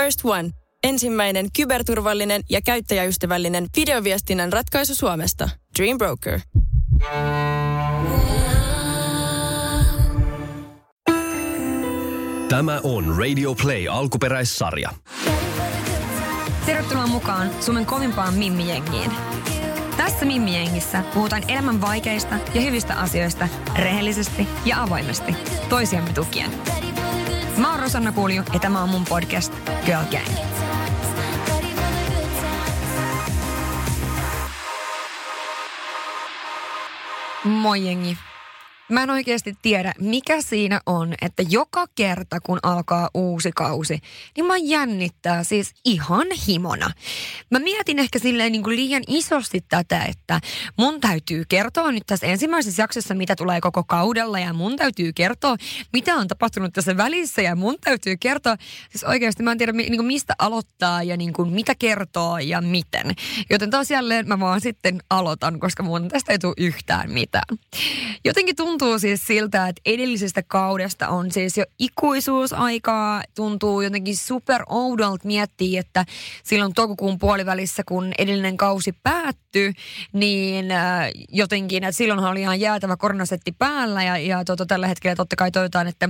First 0.00 0.20
One. 0.24 0.50
Ensimmäinen 0.84 1.46
kyberturvallinen 1.56 2.42
ja 2.50 2.60
käyttäjäystävällinen 2.62 3.66
videoviestinnän 3.76 4.52
ratkaisu 4.52 4.94
Suomesta. 4.94 5.48
Dream 5.78 5.98
Broker. 5.98 6.40
Tämä 12.48 12.80
on 12.82 13.16
Radio 13.18 13.54
Play 13.54 13.88
alkuperäissarja. 13.88 14.90
Tervetuloa 16.66 17.06
mukaan 17.06 17.50
Suomen 17.60 17.86
kovimpaan 17.86 18.34
Mimmi-jengiin. 18.34 19.12
Tässä 19.96 20.26
Mimmi-jengissä 20.26 21.02
puhutaan 21.14 21.50
elämän 21.50 21.80
vaikeista 21.80 22.34
ja 22.54 22.60
hyvistä 22.60 22.94
asioista 22.94 23.48
rehellisesti 23.76 24.48
ja 24.64 24.82
avoimesti, 24.82 25.36
toisiamme 25.68 26.12
tukien. 26.12 26.50
Mä 27.60 27.70
oon 27.70 27.80
Rosanna 27.80 28.12
Kulju 28.12 28.42
ja 28.52 28.60
tämä 28.60 28.82
on 28.82 28.88
mun 28.88 29.04
podcast 29.04 29.52
Girl 29.84 30.04
Gang. 30.10 30.36
Moi 37.44 37.86
jengi. 37.86 38.18
Mä 38.90 39.02
en 39.02 39.10
oikeasti 39.10 39.56
tiedä, 39.62 39.94
mikä 40.00 40.42
siinä 40.42 40.80
on, 40.86 41.14
että 41.22 41.42
joka 41.48 41.86
kerta 41.94 42.40
kun 42.40 42.58
alkaa 42.62 43.10
uusi 43.14 43.50
kausi, 43.56 44.00
niin 44.36 44.46
mä 44.46 44.56
jännittää 44.56 45.44
siis 45.44 45.72
ihan 45.84 46.26
himona. 46.48 46.90
Mä 47.50 47.58
mietin 47.58 47.98
ehkä 47.98 48.18
silleen 48.18 48.52
niin 48.52 48.62
kuin 48.62 48.76
liian 48.76 49.02
isosti 49.08 49.64
tätä, 49.68 50.04
että 50.04 50.40
mun 50.78 51.00
täytyy 51.00 51.44
kertoa 51.48 51.92
nyt 51.92 52.02
tässä 52.06 52.26
ensimmäisessä 52.26 52.82
jaksossa, 52.82 53.14
mitä 53.14 53.36
tulee 53.36 53.60
koko 53.60 53.84
kaudella 53.84 54.38
ja 54.38 54.52
mun 54.52 54.76
täytyy 54.76 55.12
kertoa, 55.12 55.56
mitä 55.92 56.14
on 56.14 56.28
tapahtunut 56.28 56.72
tässä 56.72 56.96
välissä 56.96 57.42
ja 57.42 57.56
mun 57.56 57.76
täytyy 57.80 58.16
kertoa, 58.16 58.56
siis 58.90 59.04
oikeasti 59.04 59.42
mä 59.42 59.52
en 59.52 59.58
tiedä 59.58 59.72
niin 59.72 59.96
kuin 59.96 60.06
mistä 60.06 60.34
aloittaa 60.38 61.02
ja 61.02 61.16
niin 61.16 61.32
kuin 61.32 61.52
mitä 61.52 61.74
kertoo 61.74 62.38
ja 62.38 62.60
miten. 62.60 63.14
Joten 63.50 63.70
taas 63.70 63.90
jälleen 63.90 64.28
mä 64.28 64.40
vaan 64.40 64.60
sitten 64.60 65.00
aloitan, 65.10 65.60
koska 65.60 65.82
mun 65.82 66.08
tästä 66.08 66.32
ei 66.32 66.38
tule 66.38 66.54
yhtään 66.56 67.10
mitään. 67.10 67.58
Jotenkin 68.24 68.56
tuntuu, 68.56 68.79
tuntuu 68.80 68.98
siis 68.98 69.26
siltä, 69.26 69.68
että 69.68 69.80
edellisestä 69.86 70.42
kaudesta 70.42 71.08
on 71.08 71.32
siis 71.32 71.58
jo 71.58 71.64
ikuisuusaikaa. 71.78 73.22
Tuntuu 73.34 73.80
jotenkin 73.80 74.16
super 74.16 74.62
oudolta 74.68 75.26
miettiä, 75.26 75.80
että 75.80 76.04
silloin 76.44 76.74
toukokuun 76.74 77.18
puolivälissä, 77.18 77.82
kun 77.88 78.12
edellinen 78.18 78.56
kausi 78.56 78.92
päättyi, 79.02 79.72
niin 80.12 80.70
äh, 80.70 81.10
jotenkin, 81.28 81.84
että 81.84 81.96
silloinhan 81.96 82.30
oli 82.30 82.40
ihan 82.40 82.60
jäätävä 82.60 82.96
koronasetti 82.96 83.52
päällä 83.52 84.02
ja, 84.02 84.18
ja 84.18 84.44
tota, 84.44 84.66
tällä 84.66 84.86
hetkellä 84.86 85.16
totta 85.16 85.36
kai 85.36 85.50
toivotaan, 85.50 85.86
että, 85.86 86.08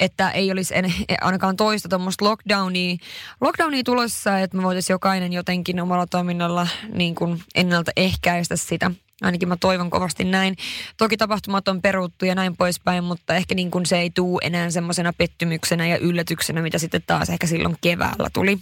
että 0.00 0.30
ei 0.30 0.52
olisi 0.52 0.74
en, 0.76 0.94
ainakaan 1.20 1.56
toista 1.56 1.88
tuommoista 1.88 2.24
lockdownia, 2.24 2.96
lockdownia 3.40 3.82
tulossa, 3.84 4.38
että 4.38 4.56
me 4.56 4.62
voitaisiin 4.62 4.94
jokainen 4.94 5.32
jotenkin 5.32 5.80
omalla 5.80 6.06
toiminnalla 6.06 6.68
niin 6.92 7.14
kuin 7.14 7.42
ennaltaehkäistä 7.54 8.56
sitä– 8.56 8.90
Ainakin 9.22 9.48
mä 9.48 9.56
toivon 9.56 9.90
kovasti 9.90 10.24
näin. 10.24 10.56
Toki 10.96 11.16
tapahtumat 11.16 11.68
on 11.68 11.82
peruttu 11.82 12.24
ja 12.24 12.34
näin 12.34 12.56
poispäin, 12.56 13.04
mutta 13.04 13.34
ehkä 13.34 13.54
niin 13.54 13.70
kuin 13.70 13.86
se 13.86 13.98
ei 13.98 14.10
tuu 14.10 14.40
enää 14.42 14.70
semmoisena 14.70 15.12
pettymyksenä 15.12 15.86
ja 15.86 15.98
yllätyksenä, 15.98 16.62
mitä 16.62 16.78
sitten 16.78 17.02
taas 17.06 17.30
ehkä 17.30 17.46
silloin 17.46 17.76
keväällä 17.80 18.30
tuli. 18.32 18.58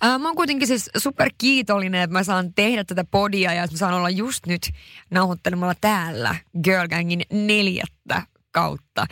Ää, 0.00 0.18
mä 0.18 0.28
oon 0.28 0.36
kuitenkin 0.36 0.68
siis 0.68 0.90
super 0.96 1.30
kiitollinen, 1.38 2.00
että 2.00 2.12
mä 2.12 2.24
saan 2.24 2.54
tehdä 2.54 2.84
tätä 2.84 3.04
podia 3.04 3.52
ja 3.52 3.62
että 3.62 3.74
mä 3.74 3.78
saan 3.78 3.94
olla 3.94 4.10
just 4.10 4.46
nyt 4.46 4.70
nauhoittelemalla 5.10 5.74
täällä 5.80 6.34
Girl 6.64 6.88
Gangin 6.88 7.22
neljättä 7.32 8.22
kautta. 8.58 9.06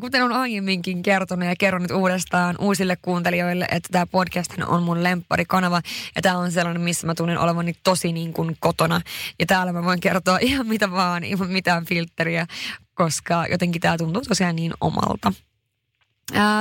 kuten 0.00 0.24
on 0.24 0.32
aiemminkin 0.32 1.02
kertonut 1.02 1.48
ja 1.48 1.54
kerron 1.58 1.82
nyt 1.82 1.90
uudestaan 1.90 2.56
uusille 2.58 2.96
kuuntelijoille, 3.02 3.66
että 3.70 3.88
tämä 3.92 4.06
podcast 4.06 4.52
on 4.66 4.82
mun 4.82 5.02
lempparikanava 5.02 5.82
ja 6.16 6.22
tämä 6.22 6.38
on 6.38 6.52
sellainen, 6.52 6.82
missä 6.82 7.06
mä 7.06 7.14
tunnen 7.14 7.38
olevani 7.38 7.74
tosi 7.84 8.12
niin 8.12 8.32
kuin 8.32 8.56
kotona. 8.60 9.00
Ja 9.38 9.46
täällä 9.46 9.72
mä 9.72 9.84
voin 9.84 10.00
kertoa 10.00 10.38
ihan 10.48 10.66
mitä 10.66 10.90
vaan, 10.90 11.24
ilman 11.24 11.50
mitään 11.50 11.84
filtteriä, 11.84 12.46
koska 12.94 13.46
jotenkin 13.50 13.82
tämä 13.82 13.98
tuntuu 13.98 14.22
tosiaan 14.22 14.56
niin 14.56 14.72
omalta. 14.80 15.32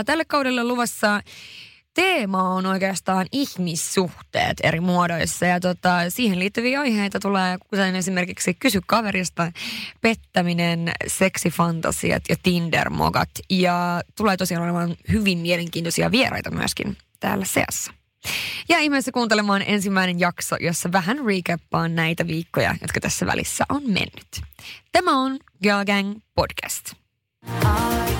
tälle 0.06 0.26
kaudelle 0.26 0.64
luvassa 0.64 1.22
teema 2.00 2.44
on 2.44 2.66
oikeastaan 2.66 3.28
ihmissuhteet 3.32 4.58
eri 4.64 4.80
muodoissa 4.80 5.46
ja 5.46 5.60
tota, 5.60 6.10
siihen 6.10 6.40
liittyviä 6.40 6.80
aiheita 6.80 7.20
tulee 7.20 7.58
kuten 7.70 7.96
esimerkiksi 7.96 8.54
kysy 8.54 8.82
kaverista, 8.88 9.52
pettäminen, 10.02 10.92
seksifantasiat 11.08 12.24
ja 12.30 12.36
Tinder-mogat 12.44 13.30
ja 13.50 14.02
tulee 14.18 14.38
tosiaan 14.38 14.64
olemaan 14.64 14.96
hyvin 15.12 15.38
mielenkiintoisia 15.38 16.12
vieraita 16.12 16.52
myöskin 16.52 16.98
täällä 17.20 17.46
seassa. 17.46 17.94
Ja 18.70 18.80
ihmeessä 18.80 19.12
kuuntelemaan 19.12 19.64
ensimmäinen 19.68 20.20
jakso, 20.20 20.56
jossa 20.60 20.92
vähän 20.92 21.18
recappaan 21.26 21.96
näitä 21.96 22.28
viikkoja, 22.28 22.76
jotka 22.81 23.00
tässä 23.00 23.26
välissä 23.26 23.66
on 23.70 23.84
mennyt. 23.86 24.42
Tämä 24.92 25.20
on 25.20 25.40
Girl 25.64 25.86
Gang 25.86 26.20
Podcast. 26.36 26.94
Are 27.66 28.19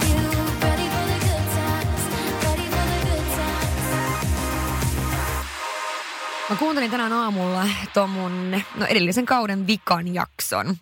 Mä 6.50 6.56
kuuntelin 6.56 6.92
tänään 6.92 7.14
aamulla 7.14 7.68
tuon 7.94 8.52
no 8.76 8.86
edellisen 8.86 9.26
kauden 9.26 9.68
vikan 9.68 10.14
jakson. 10.14 10.78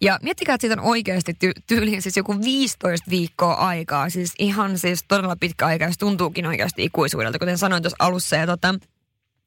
Ja 0.00 0.18
miettikää, 0.22 0.54
että 0.54 0.62
siitä 0.62 0.80
on 0.80 0.88
oikeasti 0.88 1.32
ty- 1.32 1.62
tyyliin 1.66 2.02
siis 2.02 2.16
joku 2.16 2.40
15 2.44 3.10
viikkoa 3.10 3.54
aikaa. 3.54 4.10
Siis 4.10 4.34
ihan 4.38 4.78
siis 4.78 5.04
todella 5.08 5.36
pitkä 5.40 5.66
aika, 5.66 5.84
jos 5.84 5.98
tuntuukin 5.98 6.46
oikeasti 6.46 6.84
ikuisuudelta, 6.84 7.38
kuten 7.38 7.58
sanoin 7.58 7.82
tuossa 7.82 7.96
alussa. 7.98 8.36
Ja 8.36 8.46
tota, 8.46 8.74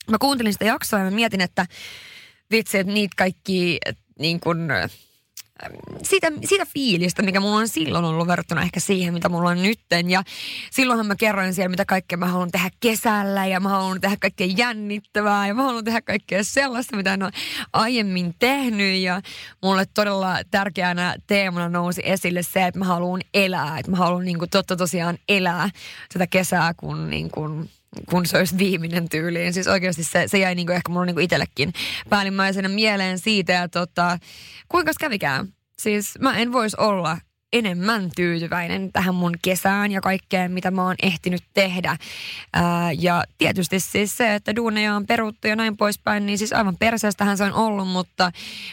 mä 0.10 0.18
kuuntelin 0.18 0.54
sitä 0.54 0.66
jaksoa 0.66 1.00
ja 1.00 1.06
mä 1.06 1.12
mietin, 1.12 1.42
että 1.42 1.66
vitsi, 2.52 2.78
että 2.78 2.94
niitä 2.94 3.14
kaikki 3.18 3.80
niin 4.20 4.40
kun, 4.40 4.70
siitä, 6.04 6.32
siitä 6.46 6.66
fiilistä, 6.66 7.22
mikä 7.22 7.40
mulla 7.40 7.58
on 7.58 7.68
silloin 7.68 8.06
ollut 8.06 8.28
verrattuna 8.28 8.62
ehkä 8.62 8.80
siihen, 8.80 9.14
mitä 9.14 9.30
mulla 9.30 9.50
on 9.50 9.64
nytten. 9.64 10.10
Ja 10.10 10.24
silloinhan 10.72 11.08
mä 11.08 11.16
kerroin 11.16 11.54
siellä, 11.54 11.70
mitä 11.70 11.86
kaikkea 11.86 12.18
mä 12.18 12.26
haluan 12.26 12.52
tehdä 12.52 12.70
kesällä 12.80 13.46
ja 13.46 13.60
mä 13.60 13.70
haluan 13.70 14.02
tehdä 14.02 14.18
kaikkea 14.20 14.48
jännittävää 14.58 15.48
ja 15.48 15.54
mä 15.54 15.64
haluan 15.64 15.84
tehdä 15.84 16.02
kaikkea 16.02 16.44
sellaista, 16.44 16.98
mitä 16.98 17.14
en 17.14 17.24
ole 17.24 17.32
aiemmin 17.74 18.36
tehnyt. 18.40 19.02
Ja 19.02 19.22
mulle 19.64 19.86
todella 19.94 20.38
tärkeänä 20.52 21.16
teemana 21.28 21.70
nousi 21.70 22.02
esille 22.06 22.44
se, 22.44 22.66
että 22.66 22.80
mä 22.80 22.86
haluan 22.86 23.22
elää. 23.34 23.80
Että 23.80 23.92
mä 23.92 23.98
haluan 23.98 24.26
niin 24.26 24.40
kuin, 24.40 24.50
totta 24.50 24.76
tosiaan 24.76 25.18
elää 25.30 25.70
sitä 26.14 26.28
kesää, 26.28 26.74
kun 26.74 27.10
niin 27.10 27.32
kuin, 27.32 27.70
kun 28.10 28.26
se 28.26 28.38
olisi 28.38 28.58
viimeinen 28.58 29.10
tyyliin. 29.10 29.54
Siis 29.54 29.68
oikeasti 29.68 30.04
se, 30.04 30.24
se 30.28 30.38
jäi 30.38 30.56
niinku 30.56 30.72
ehkä 30.72 30.92
mulla 30.92 31.06
niinku 31.06 31.22
itsellekin 31.22 31.74
päällimmäisenä 32.10 32.70
mieleen 32.70 33.20
siitä, 33.20 33.54
ja 33.54 33.70
tota, 33.70 34.20
kuinka 34.68 34.92
kävikään. 35.00 35.48
Siis 35.80 36.20
mä 36.20 36.38
en 36.38 36.52
voisi 36.52 36.78
olla 36.80 37.18
enemmän 37.54 38.10
tyytyväinen 38.16 38.92
tähän 38.92 39.16
mun 39.16 39.36
kesään 39.42 39.92
ja 39.92 40.02
kaikkeen, 40.02 40.52
mitä 40.52 40.72
mä 40.72 40.84
oon 40.84 40.96
ehtinyt 41.04 41.44
tehdä. 41.54 41.98
Ää, 42.54 42.92
ja 42.92 43.24
tietysti 43.38 43.80
siis 43.80 44.18
se, 44.18 44.36
että 44.36 44.56
duuneja 44.56 44.96
on 44.96 45.06
peruttu 45.06 45.48
ja 45.48 45.56
näin 45.56 45.78
poispäin, 45.78 46.26
niin 46.26 46.38
siis 46.38 46.54
aivan 46.54 46.78
perseestähän 46.78 47.38
se 47.38 47.44
on 47.44 47.54
ollut, 47.54 47.88
mutta, 47.88 48.32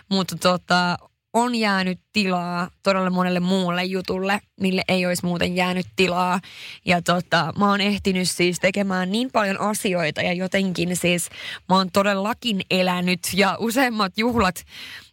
mutta 0.09 0.37
tota, 0.37 0.99
on 1.33 1.55
jäänyt 1.55 2.01
tilaa 2.13 2.71
todella 2.83 3.11
monelle 3.11 3.41
muulle 3.41 3.85
jutulle, 3.85 4.41
mille 4.61 4.83
ei 4.89 5.07
olisi 5.07 5.27
muuten 5.27 5.57
jäänyt 5.57 5.87
tilaa. 5.97 6.41
Ja 6.85 7.03
tota, 7.03 7.53
mä 7.59 7.71
oon 7.71 7.81
ehtinyt 7.81 8.31
siis 8.31 8.61
tekemään 8.61 9.13
niin 9.13 9.31
paljon 9.33 9.61
asioita 9.61 10.23
ja 10.23 10.33
jotenkin 10.33 10.97
siis 10.97 11.29
mä 11.69 11.77
oon 11.77 11.91
todellakin 11.93 12.61
elänyt 12.71 13.21
ja 13.35 13.57
useimmat 13.59 14.13
juhlat 14.19 14.65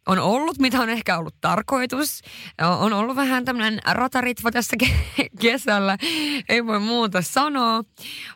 on 0.08 0.20
ollut, 0.20 0.58
mitä 0.60 0.82
on 0.82 0.90
ehkä 0.90 1.18
ollut 1.18 1.36
tarkoitus. 1.42 2.22
On 2.82 2.94
ollut 2.94 3.16
vähän 3.16 3.46
tämmöinen 3.46 3.80
rataritva 3.86 4.52
tässä 4.52 4.78
kesällä, 5.42 5.98
ei 6.50 6.66
voi 6.66 6.80
muuta 6.80 7.22
sanoa. 7.22 7.84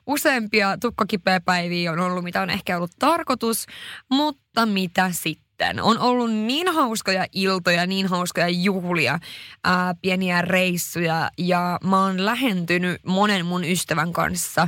Useampia 0.08 0.78
tukkakipeä 0.78 1.40
päiviä 1.40 1.92
on 1.92 2.00
ollut, 2.00 2.24
mitä 2.24 2.42
on 2.42 2.50
ehkä 2.50 2.78
ollut 2.78 2.92
tarkoitus, 3.00 3.66
mutta 4.10 4.66
mitä 4.66 5.10
sitten? 5.14 5.49
Sitten. 5.60 5.84
On 5.84 6.00
ollut 6.00 6.32
niin 6.32 6.68
hauskoja 6.68 7.26
iltoja, 7.32 7.88
niin 7.88 8.08
hauskoja 8.08 8.50
juhlia, 8.50 9.20
ää, 9.64 9.96
pieniä 10.02 10.42
reissuja 10.42 11.30
ja 11.38 11.80
mä 11.84 12.04
oon 12.04 12.26
lähentynyt 12.26 13.02
monen 13.06 13.46
mun 13.46 13.64
ystävän 13.64 14.14
kanssa 14.14 14.68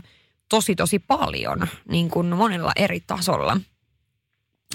tosi 0.50 0.76
tosi 0.76 1.00
paljon, 1.00 1.68
niin 1.90 2.10
kuin 2.10 2.28
monella 2.28 2.72
eri 2.76 3.00
tasolla. 3.08 3.58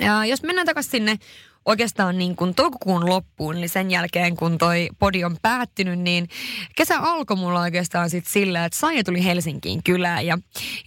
Ja 0.01 0.25
jos 0.25 0.43
mennään 0.43 0.67
takaisin 0.67 0.91
sinne 0.91 1.19
oikeastaan 1.67 2.19
niin 2.19 2.37
kuin 2.37 2.55
toukokuun 2.55 3.09
loppuun, 3.09 3.57
eli 3.57 3.69
sen 3.69 3.91
jälkeen 3.91 4.37
kun 4.37 4.59
toi 4.59 4.89
podi 4.99 5.25
on 5.25 5.37
päättynyt, 5.43 5.99
niin 5.99 6.29
kesä 6.77 6.99
alkoi 6.99 7.37
mulla 7.37 7.61
oikeastaan 7.61 8.11
sitten 8.11 8.33
sillä, 8.33 8.65
että 8.65 8.79
Saija 8.79 9.05
tuli 9.05 9.25
Helsinkiin 9.25 9.83
kylään 9.83 10.27
ja, 10.27 10.39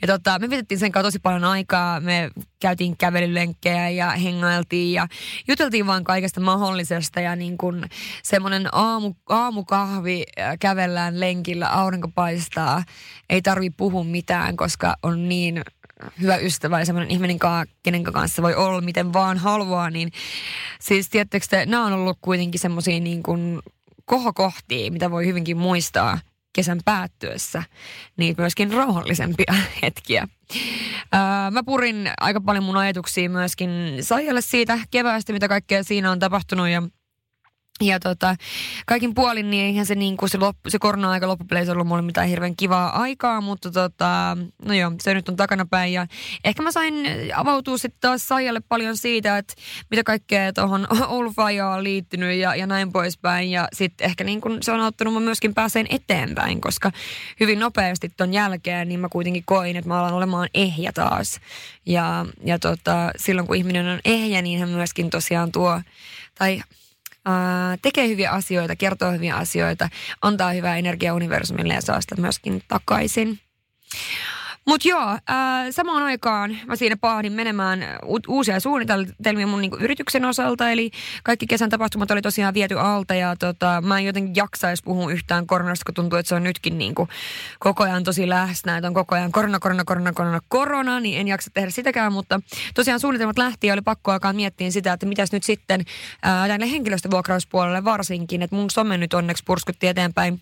ja 0.02 0.08
tota, 0.08 0.40
me 0.40 0.50
vietettiin 0.50 0.80
sen 0.80 0.92
kanssa 0.92 1.08
tosi 1.08 1.20
paljon 1.20 1.44
aikaa. 1.44 2.00
Me 2.00 2.32
käytiin 2.60 2.98
kävelylenkkejä 2.98 3.90
ja 3.90 4.10
hengailtiin 4.10 4.94
ja 4.94 5.08
juteltiin 5.48 5.88
vaan 5.88 6.04
kaikesta 6.04 6.42
mahdollisesta 6.42 7.20
ja 7.20 7.36
niin 7.36 7.58
kuin 7.58 7.84
semmoinen 8.24 8.70
aamu, 8.72 9.14
aamukahvi 9.30 10.24
äh, 10.40 10.58
kävellään 10.60 11.20
lenkillä, 11.20 11.68
aurinko 11.68 12.08
paistaa, 12.16 12.84
ei 13.30 13.42
tarvi 13.42 13.70
puhua 13.70 14.04
mitään, 14.04 14.58
koska 14.58 14.96
on 15.04 15.30
niin 15.30 15.62
hyvä 16.22 16.38
ystävä 16.38 16.80
ja 16.80 16.86
semmoinen 16.86 17.12
ihminen, 17.12 17.40
kenen 17.84 18.04
kanssa 18.04 18.42
voi 18.42 18.56
olla 18.56 18.82
miten 18.82 19.14
vaan 19.14 19.38
haluaa, 19.38 19.90
niin 19.90 20.12
siis 20.82 21.10
tiedättekö 21.10 21.46
te, 21.50 21.66
nämä 21.66 21.86
on 21.86 21.94
ollut 21.94 22.18
kuitenkin 22.22 22.60
semmoisia 22.60 23.00
niin 23.00 23.24
kuin 23.24 23.60
kohokohtia, 24.06 24.92
mitä 24.92 25.12
voi 25.12 25.26
hyvinkin 25.26 25.58
muistaa 25.58 26.20
kesän 26.54 26.80
päättyessä, 26.86 27.64
niin 28.18 28.36
myöskin 28.38 28.74
rauhallisempia 28.74 29.54
hetkiä. 29.82 30.28
Ää, 31.12 31.52
mä 31.52 31.64
purin 31.64 32.12
aika 32.20 32.42
paljon 32.42 32.64
mun 32.64 32.78
ajatuksia 32.78 33.30
myöskin 33.30 33.70
Saijalle 34.02 34.42
siitä 34.42 34.80
keväästä, 34.92 35.34
mitä 35.34 35.48
kaikkea 35.48 35.84
siinä 35.84 36.12
on 36.12 36.20
tapahtunut 36.20 36.70
ja 36.70 36.84
ja 37.82 38.00
tota, 38.00 38.36
kaikin 38.86 39.14
puolin, 39.14 39.50
niin 39.50 39.66
eihän 39.66 39.86
se, 39.86 39.96
niin 39.96 40.18
kuin 40.18 40.30
se, 40.30 40.38
loppu, 40.38 40.70
se 40.70 40.80
korona-aika 40.80 41.28
loppupeleissä 41.28 41.72
ollut 41.72 41.88
mulle 41.88 42.02
mitään 42.02 42.28
hirveän 42.28 42.56
kivaa 42.56 43.02
aikaa, 43.02 43.42
mutta 43.42 43.72
tota, 43.72 44.38
no 44.66 44.74
joo, 44.74 44.92
se 45.02 45.14
nyt 45.14 45.30
on 45.30 45.36
takanapäin. 45.36 45.94
Ja 45.94 46.08
ehkä 46.44 46.64
mä 46.64 46.72
sain 46.72 46.94
avautua 47.36 47.78
sitten 47.78 48.02
taas 48.02 48.28
Saijalle 48.28 48.60
paljon 48.60 48.98
siitä, 48.98 49.38
että 49.38 49.54
mitä 49.92 50.04
kaikkea 50.04 50.54
tuohon 50.54 50.88
Oulu 51.08 51.34
on 51.76 51.84
liittynyt 51.84 52.36
ja, 52.36 52.56
ja 52.56 52.68
näin 52.68 52.92
poispäin. 52.92 53.52
Ja 53.52 53.68
sitten 53.74 54.06
ehkä 54.06 54.24
niin 54.24 54.42
kuin 54.42 54.64
se 54.64 54.72
on 54.72 54.80
auttanut 54.80 55.14
mä 55.14 55.20
myöskin 55.20 55.54
pääseen 55.54 55.88
eteenpäin, 55.90 56.62
koska 56.62 56.92
hyvin 57.40 57.60
nopeasti 57.60 58.10
ton 58.18 58.34
jälkeen, 58.34 58.88
niin 58.88 59.00
mä 59.00 59.10
kuitenkin 59.10 59.44
koin, 59.46 59.76
että 59.76 59.88
mä 59.88 60.00
alan 60.00 60.14
olemaan 60.14 60.50
ehjä 60.54 60.92
taas. 60.92 61.40
Ja, 61.86 62.26
ja 62.44 62.60
tota, 62.60 63.12
silloin 63.18 63.48
kun 63.48 63.56
ihminen 63.56 63.88
on 63.88 64.00
ehjä, 64.06 64.42
niin 64.42 64.60
hän 64.60 64.70
myöskin 64.70 65.10
tosiaan 65.10 65.52
tuo, 65.52 65.82
tai 66.38 66.62
tekee 67.82 68.08
hyviä 68.08 68.32
asioita, 68.32 68.76
kertoo 68.76 69.12
hyviä 69.12 69.36
asioita, 69.36 69.90
antaa 70.22 70.52
hyvää 70.52 70.78
energiaa 70.78 71.16
universumille 71.16 71.74
ja 71.74 71.82
saa 71.82 72.02
sitä 72.02 72.16
myöskin 72.22 72.62
takaisin. 72.68 73.40
Mutta 74.68 74.88
joo, 74.88 75.10
äh, 75.10 75.18
samaan 75.72 76.04
aikaan 76.04 76.58
mä 76.66 76.76
siinä 76.76 76.98
pahdin 76.98 77.34
menemään 77.34 77.86
u- 78.06 78.20
uusia 78.28 78.60
suunnitelmia 78.60 79.48
mun 79.48 79.62
niinku 79.62 79.78
yrityksen 79.78 80.26
osalta. 80.26 80.70
Eli 80.70 80.92
kaikki 81.24 81.48
kesän 81.48 81.70
tapahtumat 81.70 82.12
oli 82.12 82.22
tosiaan 82.22 82.54
viety 82.54 82.80
alta 82.80 83.16
ja 83.16 83.36
tota, 83.36 83.84
mä 83.86 84.00
en 84.00 84.06
jotenkin 84.06 84.36
jaksaisi 84.36 84.84
puhua 84.84 85.12
yhtään 85.12 85.48
koronasta, 85.48 85.86
kun 85.86 85.94
tuntuu, 85.94 86.20
että 86.20 86.28
se 86.30 86.36
on 86.36 86.44
nytkin 86.44 86.78
niinku 86.78 87.08
koko 87.60 87.84
ajan 87.84 88.04
tosi 88.04 88.30
läsnä. 88.30 88.78
Että 88.78 88.88
on 88.88 88.94
koko 88.94 89.16
ajan 89.16 89.32
korona, 89.32 89.60
korona, 89.60 89.84
korona, 89.84 90.14
korona, 90.14 90.40
korona, 90.48 91.00
niin 91.00 91.20
en 91.20 91.28
jaksa 91.28 91.52
tehdä 91.54 91.70
sitäkään. 91.70 92.14
Mutta 92.14 92.42
tosiaan 92.76 93.00
suunnitelmat 93.00 93.38
lähti 93.38 93.68
ja 93.68 93.74
oli 93.74 93.82
pakko 93.82 94.12
alkaa 94.12 94.34
miettiä 94.34 94.72
sitä, 94.72 94.94
että 94.94 95.06
mitäs 95.06 95.32
nyt 95.32 95.44
sitten 95.44 95.82
äh, 96.26 96.48
tänne 96.48 96.72
henkilöstövuokrauspuolelle 96.72 97.84
varsinkin. 97.84 98.42
Että 98.42 98.56
mun 98.56 98.70
some 98.70 98.98
nyt 98.98 99.14
onneksi 99.14 99.44
purskutti 99.46 99.88
eteenpäin 99.88 100.42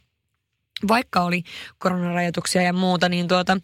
vaikka 0.87 1.21
oli 1.21 1.43
koronarajoituksia 1.77 2.61
ja 2.61 2.73
muuta, 2.73 3.09
niin 3.09 3.27
tuota, 3.27 3.57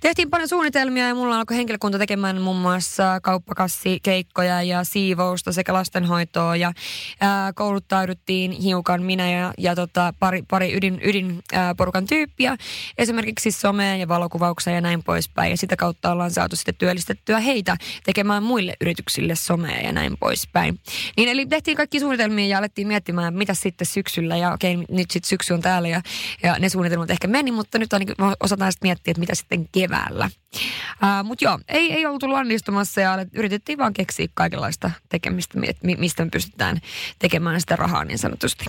tehtiin 0.00 0.30
paljon 0.30 0.48
suunnitelmia 0.48 1.08
ja 1.08 1.14
mulla 1.14 1.38
alkoi 1.38 1.56
henkilökunta 1.56 1.98
tekemään 1.98 2.40
muun 2.40 2.56
muassa 2.56 3.20
kauppakassikeikkoja 3.22 4.62
ja 4.62 4.84
siivousta 4.84 5.52
sekä 5.52 5.72
lastenhoitoa 5.72 6.56
ja 6.56 6.72
ää, 7.20 7.52
kouluttauduttiin 7.52 8.52
hiukan 8.52 9.02
minä 9.02 9.30
ja, 9.30 9.54
ja 9.58 9.74
tota, 9.74 10.14
pari, 10.18 10.42
pari 10.50 10.76
ydin, 10.76 11.00
ydin 11.04 11.38
ää, 11.52 11.74
porukan 11.74 12.06
tyyppiä, 12.06 12.56
esimerkiksi 12.98 13.50
somea 13.50 13.96
ja 13.96 14.08
valokuvauksia 14.08 14.72
ja 14.72 14.80
näin 14.80 15.02
poispäin 15.02 15.50
ja 15.50 15.56
sitä 15.56 15.76
kautta 15.76 16.12
ollaan 16.12 16.30
saatu 16.30 16.56
sitten 16.56 16.74
työllistettyä 16.74 17.40
heitä 17.40 17.76
tekemään 18.04 18.42
muille 18.42 18.74
yrityksille 18.80 19.34
somea 19.34 19.80
ja 19.80 19.92
näin 19.92 20.16
poispäin. 20.20 20.80
Niin 21.16 21.28
eli 21.28 21.46
tehtiin 21.46 21.76
kaikki 21.76 22.00
suunnitelmia 22.00 22.46
ja 22.46 22.58
alettiin 22.58 22.88
miettimään, 22.88 23.34
mitä 23.34 23.54
sitten 23.54 23.86
syksyllä 23.86 24.36
ja 24.36 24.52
okei, 24.52 24.76
nyt 24.76 25.10
sitten 25.10 25.28
syksy 25.28 25.54
on 25.54 25.60
täällä 25.60 25.88
ja, 25.88 26.02
ja 26.42 26.49
ja 26.54 26.58
ne 26.58 26.68
suunnitelmat 26.68 27.10
ehkä 27.10 27.28
meni, 27.28 27.52
mutta 27.52 27.78
nyt 27.78 27.92
ainakin 27.92 28.14
osataan 28.40 28.72
sitten 28.72 28.88
miettiä, 28.88 29.10
että 29.10 29.20
mitä 29.20 29.34
sitten 29.34 29.68
keväällä. 29.72 30.30
Uh, 30.54 31.24
mutta 31.24 31.44
joo, 31.44 31.58
ei, 31.68 31.92
ei 31.92 32.06
oltu 32.06 32.32
lannistumassa 32.32 33.00
ja 33.00 33.18
yritettiin 33.32 33.78
vaan 33.78 33.92
keksiä 33.92 34.26
kaikenlaista 34.34 34.90
tekemistä, 35.08 35.58
mistä 35.98 36.24
me 36.24 36.30
pystytään 36.30 36.80
tekemään 37.18 37.60
sitä 37.60 37.76
rahaa 37.76 38.04
niin 38.04 38.18
sanotusti. 38.18 38.64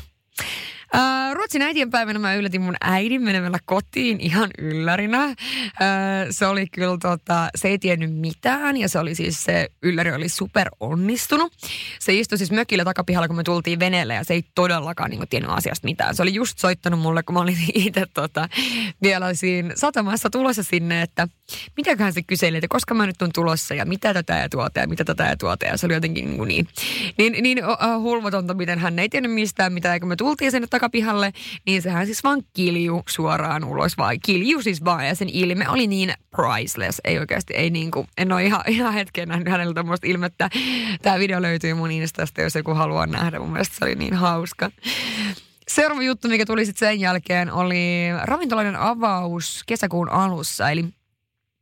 Uh, 0.95 1.35
Ruotsin 1.35 1.61
äitienpäivänä 1.61 2.19
mä 2.19 2.33
yllätin 2.33 2.61
mun 2.61 2.75
äidin 2.81 3.21
menemällä 3.21 3.57
kotiin 3.65 4.19
ihan 4.19 4.49
yllärinä. 4.57 5.27
Uh, 5.27 5.35
se 6.29 6.45
oli 6.47 6.67
kyllä 6.67 6.97
tota, 7.01 7.49
se 7.55 7.67
ei 7.67 7.79
tiennyt 7.79 8.13
mitään 8.13 8.77
ja 8.77 8.89
se 8.89 8.99
oli 8.99 9.15
siis 9.15 9.43
se 9.43 9.69
ylläri 9.83 10.11
oli 10.11 10.29
super 10.29 10.69
onnistunut. 10.79 11.53
Se 11.99 12.13
istui 12.13 12.37
siis 12.37 12.51
mökillä 12.51 12.83
takapihalla, 12.83 13.27
kun 13.27 13.37
me 13.37 13.43
tultiin 13.43 13.79
veneelle 13.79 14.13
ja 14.13 14.23
se 14.23 14.33
ei 14.33 14.43
todellakaan 14.55 15.09
niin 15.09 15.19
kuin, 15.19 15.29
tiennyt 15.29 15.51
asiasta 15.51 15.85
mitään. 15.85 16.15
Se 16.15 16.21
oli 16.21 16.33
just 16.33 16.59
soittanut 16.59 16.99
mulle, 16.99 17.23
kun 17.23 17.33
mä 17.33 17.39
olin 17.39 17.57
itse 17.73 18.05
tota, 18.13 18.49
vielä 19.01 19.33
siinä 19.33 19.73
satamassa 19.75 20.29
tulossa 20.29 20.63
sinne, 20.63 21.01
että 21.01 21.27
mitäköhän 21.77 22.13
se 22.13 22.21
kyseli, 22.23 22.57
että 22.57 22.67
koska 22.69 22.93
mä 22.93 23.05
nyt 23.05 23.21
on 23.21 23.29
tulossa 23.33 23.73
ja 23.73 23.85
mitä 23.85 24.13
tätä 24.13 24.37
ja 24.37 24.49
tuota 24.49 24.79
ja 24.79 24.87
mitä 24.87 25.05
tätä 25.05 25.23
ja 25.23 25.37
tuota. 25.37 25.65
Ja 25.65 25.77
se 25.77 25.85
oli 25.85 25.93
jotenkin 25.93 26.37
niin, 26.47 26.67
niin, 27.17 27.33
niin, 27.33 27.43
niin 27.43 27.65
uh, 27.65 28.01
hulvatonta, 28.01 28.53
miten 28.53 28.79
hän 28.79 28.99
ei 28.99 29.09
tiennyt 29.09 29.33
mistään 29.33 29.73
mitään. 29.73 29.95
Ja 29.95 29.99
kun 29.99 30.09
me 30.09 30.15
tultiin 30.15 30.51
sinne 30.51 30.67
takapihalle, 30.81 31.33
niin 31.65 31.81
sehän 31.81 32.05
siis 32.05 32.23
vaan 32.23 32.41
kilju 32.53 33.03
suoraan 33.09 33.63
ulos, 33.63 33.97
vai 33.97 34.19
kilju 34.19 34.61
siis 34.61 34.85
vaan. 34.85 35.07
Ja 35.07 35.15
sen 35.15 35.29
ilme 35.29 35.69
oli 35.69 35.87
niin 35.87 36.13
priceless, 36.35 37.01
ei 37.03 37.19
oikeasti, 37.19 37.53
ei 37.53 37.69
niin 37.69 37.91
kuin, 37.91 38.07
en 38.17 38.31
ole 38.31 38.45
ihan, 38.45 38.61
ihan 38.67 38.93
hetken 38.93 39.27
nähnyt 39.27 39.47
hänellä 39.47 39.73
tämmöistä 39.73 40.07
ilmettä. 40.07 40.49
Tämä 41.01 41.19
video 41.19 41.41
löytyy 41.41 41.73
mun 41.73 41.91
Instasta, 41.91 42.41
jos 42.41 42.55
joku 42.55 42.73
haluaa 42.73 43.05
nähdä. 43.05 43.39
Mun 43.39 43.51
mielestä 43.51 43.75
se 43.75 43.85
oli 43.85 43.95
niin 43.95 44.13
hauska. 44.13 44.71
Seuraava 45.67 46.03
juttu, 46.03 46.27
mikä 46.27 46.45
tuli 46.45 46.65
sitten 46.65 46.89
sen 46.89 46.99
jälkeen, 46.99 47.51
oli 47.51 48.09
ravintolainen 48.23 48.75
avaus 48.75 49.63
kesäkuun 49.67 50.09
alussa. 50.09 50.69
Eli 50.69 50.85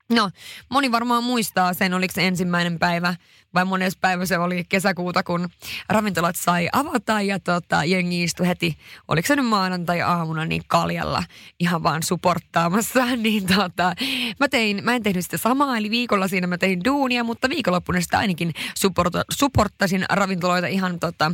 No, 0.10 0.30
moni 0.70 0.92
varmaan 0.92 1.24
muistaa 1.24 1.74
sen, 1.74 1.94
oliko 1.94 2.14
se 2.14 2.28
ensimmäinen 2.28 2.80
päivä 2.80 3.16
vai 3.54 3.66
mones 3.66 3.98
päivä 4.02 4.26
se 4.26 4.38
oli 4.38 4.64
kesäkuuta, 4.70 5.24
kun 5.24 5.50
ravintolat 5.90 6.36
sai 6.36 6.70
avata 6.74 7.22
ja 7.22 7.40
tota, 7.40 7.84
jengi 7.84 8.24
istui 8.24 8.48
heti, 8.48 8.78
oliko 9.08 9.28
se 9.28 9.36
nyt 9.36 9.46
maanantai-aamuna, 9.46 10.46
niin 10.46 10.62
kaljalla 10.68 11.24
ihan 11.60 11.84
vaan 11.84 12.04
supporttaamassa. 12.04 13.00
Niin 13.20 13.48
tota, 13.48 13.94
mä, 14.40 14.48
tein, 14.48 14.84
mä 14.84 14.96
en 14.96 15.04
tehnyt 15.04 15.26
sitä 15.26 15.38
samaa, 15.38 15.78
eli 15.78 15.90
viikolla 15.90 16.28
siinä 16.28 16.48
mä 16.48 16.58
tein 16.58 16.84
duunia, 16.86 17.24
mutta 17.24 17.50
viikonloppuna 17.50 18.02
sitä 18.02 18.18
ainakin 18.18 18.54
supporta, 18.76 19.24
supporttasin 19.32 20.06
ravintoloita 20.10 20.68
ihan, 20.68 21.00
tota, 21.00 21.32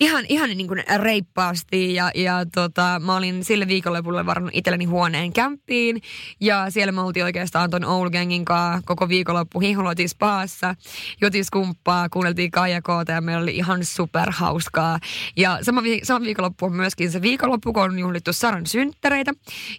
ihan, 0.00 0.24
ihan 0.28 0.50
niin 0.50 0.68
kuin 0.68 0.84
reippaasti. 0.96 1.94
Ja, 1.94 2.10
ja 2.14 2.46
tota, 2.54 3.00
mä 3.04 3.16
olin 3.16 3.44
sille 3.44 3.68
viikonlopulle 3.68 4.26
varannut 4.26 4.54
itselleni 4.54 4.84
huoneen 4.84 5.32
kämppiin 5.32 6.02
ja 6.40 6.70
siellä 6.70 6.92
me 6.92 7.00
oltiin 7.00 7.24
oikeastaan 7.24 7.70
ton 7.70 7.84
Oulu 7.94 8.10
Gangin 8.10 8.44
kanssa 8.44 8.82
koko 8.84 9.08
viikonloppu 9.08 9.60
hiholoitiin 9.60 10.08
spaassa, 10.08 10.74
juotiin 11.20 11.44
skumppaa, 11.44 12.08
kuunneltiin 12.08 12.50
Kaijakoota 12.50 13.12
ja 13.12 13.20
meillä 13.20 13.42
oli 13.42 13.56
ihan 13.56 13.84
super 13.84 14.30
hauskaa. 14.30 14.98
Ja 15.36 15.58
sama, 15.62 15.82
vi- 15.82 16.00
sama 16.02 16.20
viikonloppu 16.20 16.66
on 16.66 16.72
myöskin 16.72 17.10
se 17.10 17.22
viikonloppu, 17.22 17.72
kun 17.72 17.82
on 17.82 17.98
juhlittu 17.98 18.32
Saran 18.32 18.66
synttäreitä, 18.66 19.32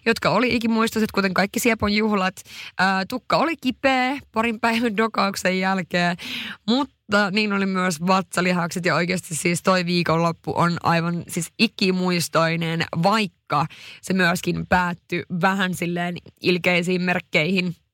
jotka 0.06 0.30
oli 0.30 0.56
ikimuistoiset, 0.56 1.12
kuten 1.12 1.34
kaikki 1.34 1.60
Siepon 1.60 1.92
juhlat. 1.92 2.34
Ää, 2.78 3.04
tukka 3.08 3.36
oli 3.36 3.56
kipeä 3.56 4.18
parin 4.32 4.60
päivän 4.60 4.96
dokauksen 4.96 5.60
jälkeen, 5.60 6.16
mutta 6.68 7.30
niin 7.30 7.52
oli 7.52 7.66
myös 7.66 8.06
vatsalihakset 8.06 8.84
ja 8.84 8.94
oikeasti 8.94 9.34
siis 9.34 9.62
toi 9.62 9.86
viikonloppu 9.86 10.52
on 10.56 10.76
aivan 10.82 11.24
siis 11.28 11.52
ikimuistoinen, 11.58 12.84
vaikka 13.02 13.66
se 14.02 14.12
myöskin 14.12 14.66
päättyi 14.68 15.22
vähän 15.40 15.74
silleen 15.74 16.16
ilkeisiin 16.40 17.02
merkkeihin– 17.02 17.76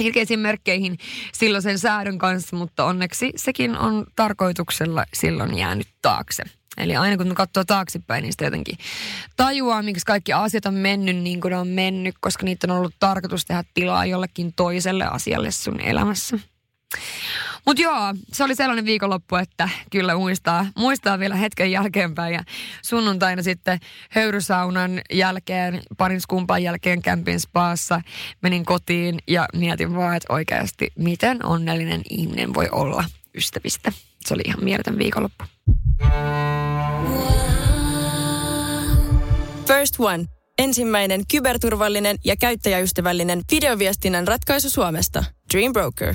ilkeisiin 0.00 0.40
merkkeihin 0.40 0.98
silloin 1.32 1.62
sen 1.62 1.78
säädön 1.78 2.18
kanssa, 2.18 2.56
mutta 2.56 2.84
onneksi 2.84 3.32
sekin 3.36 3.78
on 3.78 4.06
tarkoituksella 4.16 5.04
silloin 5.14 5.58
jäänyt 5.58 5.88
taakse. 6.02 6.42
Eli 6.76 6.96
aina 6.96 7.16
kun 7.16 7.34
katsoo 7.34 7.64
taaksepäin, 7.64 8.22
niin 8.22 8.32
sitä 8.32 8.44
jotenkin 8.44 8.78
tajuaa, 9.36 9.82
miksi 9.82 10.06
kaikki 10.06 10.32
asiat 10.32 10.66
on 10.66 10.74
mennyt 10.74 11.16
niin 11.16 11.40
kuin 11.40 11.50
ne 11.50 11.56
on 11.56 11.68
mennyt, 11.68 12.14
koska 12.20 12.44
niitä 12.44 12.66
on 12.70 12.78
ollut 12.78 12.94
tarkoitus 12.98 13.44
tehdä 13.44 13.64
tilaa 13.74 14.06
jollekin 14.06 14.52
toiselle 14.56 15.04
asialle 15.04 15.50
sun 15.50 15.80
elämässä. 15.80 16.38
Mutta 17.66 17.82
joo, 17.82 18.14
se 18.32 18.44
oli 18.44 18.54
sellainen 18.54 18.84
viikonloppu, 18.84 19.36
että 19.36 19.68
kyllä 19.90 20.16
muistaa, 20.16 20.66
muistaa 20.76 21.18
vielä 21.18 21.34
hetken 21.34 21.70
jälkeenpäin. 21.70 22.34
Ja 22.34 22.44
sunnuntaina 22.82 23.42
sitten 23.42 23.80
höyrysaunan 24.10 25.00
jälkeen, 25.12 25.82
parin 25.98 26.20
skumpan 26.20 26.62
jälkeen 26.62 27.02
kämpin 27.02 27.40
spaassa, 27.40 28.00
menin 28.42 28.64
kotiin 28.64 29.18
ja 29.28 29.48
mietin 29.54 29.94
vaan, 29.94 30.16
että 30.16 30.32
oikeasti 30.32 30.92
miten 30.98 31.46
onnellinen 31.46 32.02
ihminen 32.10 32.54
voi 32.54 32.68
olla 32.72 33.04
ystävistä. 33.34 33.92
se 34.20 34.34
oli 34.34 34.42
ihan 34.46 34.64
mieletön 34.64 34.98
viikonloppu. 34.98 35.44
First 39.66 39.94
One. 39.98 40.24
Ensimmäinen 40.58 41.22
kyberturvallinen 41.30 42.16
ja 42.24 42.36
käyttäjäystävällinen 42.36 43.42
videoviestinnän 43.50 44.28
ratkaisu 44.28 44.70
Suomesta. 44.70 45.24
Dream 45.54 45.72
Broker. 45.72 46.14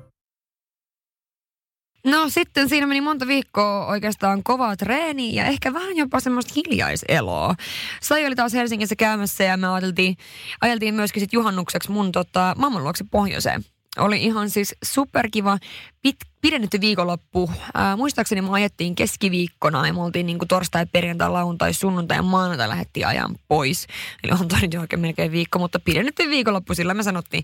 No 2.05 2.29
sitten 2.29 2.69
siinä 2.69 2.87
meni 2.87 3.01
monta 3.01 3.27
viikkoa 3.27 3.85
oikeastaan 3.85 4.43
kovaa 4.43 4.77
treeni 4.77 5.35
ja 5.35 5.45
ehkä 5.45 5.73
vähän 5.73 5.97
jopa 5.97 6.19
semmoista 6.19 6.53
hiljaiseloa. 6.55 7.55
Sai 8.01 8.25
oli 8.25 8.35
taas 8.35 8.53
Helsingissä 8.53 8.95
käymässä 8.95 9.43
ja 9.43 9.57
me 9.57 9.67
ajateltiin, 9.67 10.17
ajeltiin 10.61 10.93
myöskin 10.93 11.19
sit 11.19 11.33
juhannukseksi 11.33 11.91
mun 11.91 12.11
tota, 12.11 12.55
mamman 12.57 12.83
luokse 12.83 13.05
pohjoiseen. 13.11 13.65
Oli 13.97 14.23
ihan 14.23 14.49
siis 14.49 14.75
superkiva 14.83 15.57
pit, 16.01 16.15
pidennetty 16.41 16.81
viikonloppu. 16.81 17.51
Ää, 17.73 17.95
muistaakseni 17.95 18.41
me 18.41 18.49
ajettiin 18.51 18.95
keskiviikkona 18.95 19.87
ja 19.87 19.93
me 19.93 20.01
oltiin 20.01 20.25
niin 20.25 20.37
torstai, 20.47 20.85
perjantai, 20.85 21.29
lauantai, 21.29 21.73
sunnuntai 21.73 22.17
ja 22.17 22.21
maanantai 22.23 22.69
lähdettiin 22.69 23.07
ajan 23.07 23.35
pois. 23.47 23.87
Eli 24.23 24.31
on 24.31 24.47
toi 24.47 24.59
nyt 24.61 24.73
jo 24.73 24.81
oikein 24.81 24.99
melkein 24.99 25.31
viikko, 25.31 25.59
mutta 25.59 25.79
pidennetty 25.79 26.29
viikonloppu, 26.29 26.75
sillä 26.75 26.93
me 26.93 27.03
sanottiin. 27.03 27.43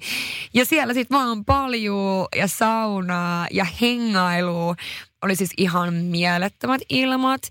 Ja 0.53 0.65
siellä 0.65 0.93
sitten 0.93 1.17
vaan 1.17 1.45
paljon 1.45 2.27
ja 2.35 2.47
saunaa 2.47 3.47
ja 3.51 3.65
hengailua 3.81 4.75
oli 5.21 5.35
siis 5.35 5.49
ihan 5.57 5.93
mielettömät 5.93 6.81
ilmat. 6.89 7.41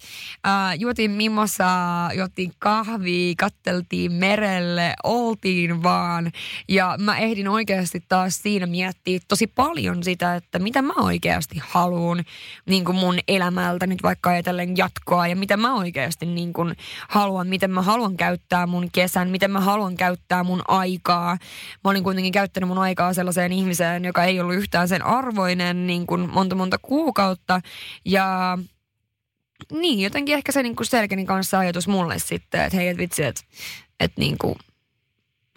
Ää, 0.45 0.75
juotiin 0.75 1.11
mimosa, 1.11 1.69
juotiin 2.15 2.53
kahvia, 2.59 3.35
katteltiin 3.39 4.13
merelle, 4.13 4.95
oltiin 5.05 5.83
vaan. 5.83 6.33
Ja 6.69 6.97
mä 6.99 7.19
ehdin 7.19 7.49
oikeasti 7.49 8.05
taas 8.09 8.43
siinä 8.43 8.67
miettiä 8.67 9.19
tosi 9.29 9.47
paljon 9.47 10.03
sitä, 10.03 10.35
että 10.35 10.59
mitä 10.59 10.83
mä 10.83 10.93
oikeasti 10.97 11.63
haluan 11.69 12.25
niin 12.67 12.95
mun 12.95 13.19
elämältä 13.29 13.87
nyt 13.87 14.03
vaikka 14.03 14.31
ajatellen 14.31 14.77
jatkoa. 14.77 15.27
Ja 15.27 15.37
mitä 15.37 15.57
mä 15.57 15.75
oikeasti 15.75 16.27
niin 16.27 16.53
kuin 16.53 16.77
haluan, 17.09 17.49
miten 17.49 17.71
mä 17.71 17.83
haluan 17.83 18.17
käyttää 18.17 18.67
mun 18.67 18.89
kesän, 18.93 19.31
miten 19.31 19.51
mä 19.51 19.61
haluan 19.61 19.97
käyttää 19.97 20.45
mun 20.45 20.63
aikaa. 20.69 21.39
Mä 21.85 21.91
olin 21.91 22.05
kuitenkin 22.05 22.33
käyttänyt 22.33 22.69
mun 22.69 22.79
aikaa 22.79 23.15
sellaiseen 23.15 23.53
ihmiseen, 23.53 24.05
joka 24.05 24.25
ei 24.25 24.41
ollut 24.41 24.55
yhtään 24.55 24.89
sen 24.89 25.07
arvoinen 25.07 25.87
niin 25.87 26.07
monta 26.33 26.55
monta 26.55 26.79
kuukautta 26.79 27.56
ja 28.05 28.59
niin, 29.73 30.01
jotenkin 30.01 30.35
ehkä 30.35 30.53
se 30.53 30.63
niin 30.63 30.77
kuin 30.77 30.87
selkeni 30.87 31.25
kanssa 31.25 31.59
ajatus 31.59 31.89
mulle 31.89 32.19
sitten, 32.19 32.61
että 32.61 32.77
hei, 32.77 32.89
et 32.89 32.99
vitsi, 32.99 33.23
että, 33.23 33.43
niin 34.17 34.39
kuin, 34.39 34.55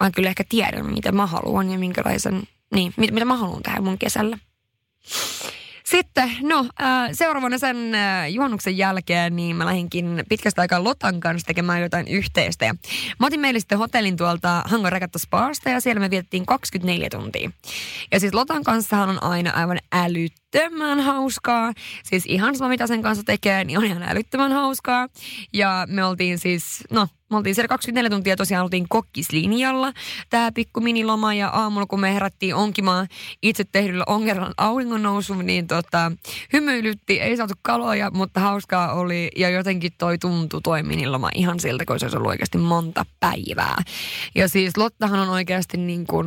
mä 0.00 0.10
kyllä 0.10 0.28
ehkä 0.28 0.44
tiedän, 0.48 0.92
mitä 0.92 1.12
mä 1.12 1.26
haluan 1.26 1.70
ja 1.70 1.78
minkälaisen, 1.78 2.42
niin, 2.74 2.94
mitä, 2.96 3.12
mitä 3.12 3.24
mä 3.24 3.36
haluan 3.36 3.62
tehdä 3.62 3.80
mun 3.80 3.98
kesällä. 3.98 4.38
Sitten, 5.90 6.30
no 6.42 6.66
äh, 6.82 7.08
seuraavana 7.12 7.58
sen 7.58 7.94
äh, 7.94 8.30
juhannuksen 8.30 8.78
jälkeen, 8.78 9.36
niin 9.36 9.56
mä 9.56 9.66
lähdinkin 9.66 10.24
pitkästä 10.28 10.60
aikaa 10.60 10.84
Lotan 10.84 11.20
kanssa 11.20 11.46
tekemään 11.46 11.82
jotain 11.82 12.08
yhteistä. 12.08 12.64
Ja 12.64 12.74
mä 13.18 13.26
otin 13.26 13.40
meille 13.40 13.60
sitten 13.60 13.78
hotellin 13.78 14.16
tuolta 14.16 14.62
Hangon 14.66 14.92
Regatta 14.92 15.18
Spaasta 15.18 15.70
ja 15.70 15.80
siellä 15.80 16.00
me 16.00 16.10
vietettiin 16.10 16.46
24 16.46 17.10
tuntia. 17.10 17.50
Ja 18.12 18.20
siis 18.20 18.34
Lotan 18.34 18.64
kanssahan 18.64 19.08
on 19.08 19.22
aina 19.22 19.50
aivan 19.50 19.78
älyttömän 20.54 21.00
hauskaa. 21.00 21.72
Siis 22.04 22.26
ihan 22.26 22.56
sama 22.56 22.68
mitä 22.68 22.86
sen 22.86 23.02
kanssa 23.02 23.24
tekee, 23.24 23.64
niin 23.64 23.78
on 23.78 23.84
ihan 23.84 24.02
älyttömän 24.02 24.52
hauskaa. 24.52 25.08
Ja 25.52 25.86
me 25.90 26.04
oltiin 26.04 26.38
siis, 26.38 26.84
no 26.90 27.08
me 27.30 27.36
oltiin 27.36 27.54
siellä 27.54 27.68
24 27.68 28.10
tuntia 28.10 28.36
tosiaan 28.36 28.64
oltiin 28.64 28.86
kokkislinjalla. 28.88 29.92
Tämä 30.30 30.52
pikku 30.52 30.80
miniloma 30.80 31.34
ja 31.34 31.48
aamulla 31.48 31.86
kun 31.86 32.00
me 32.00 32.14
herättiin 32.14 32.54
onkimaan 32.54 33.08
itse 33.42 33.64
tehdyllä 33.72 34.04
ongeran 34.06 34.54
auringon 34.56 35.02
nousu, 35.02 35.34
niin 35.34 35.66
tota, 35.66 36.12
hymyilytti, 36.52 37.20
ei 37.20 37.36
saatu 37.36 37.54
kaloja, 37.62 38.10
mutta 38.10 38.40
hauskaa 38.40 38.92
oli 38.92 39.30
ja 39.36 39.50
jotenkin 39.50 39.92
toi 39.98 40.18
tuntui 40.18 40.60
toi 40.62 40.82
miniloma 40.82 41.28
ihan 41.34 41.60
siltä, 41.60 41.84
kun 41.84 42.00
se 42.00 42.04
olisi 42.04 42.16
ollut 42.16 42.30
oikeasti 42.30 42.58
monta 42.58 43.06
päivää. 43.20 43.76
Ja 44.34 44.48
siis 44.48 44.76
Lottahan 44.76 45.20
on 45.20 45.28
oikeasti 45.28 45.76
niin 45.76 46.06
kuin 46.06 46.26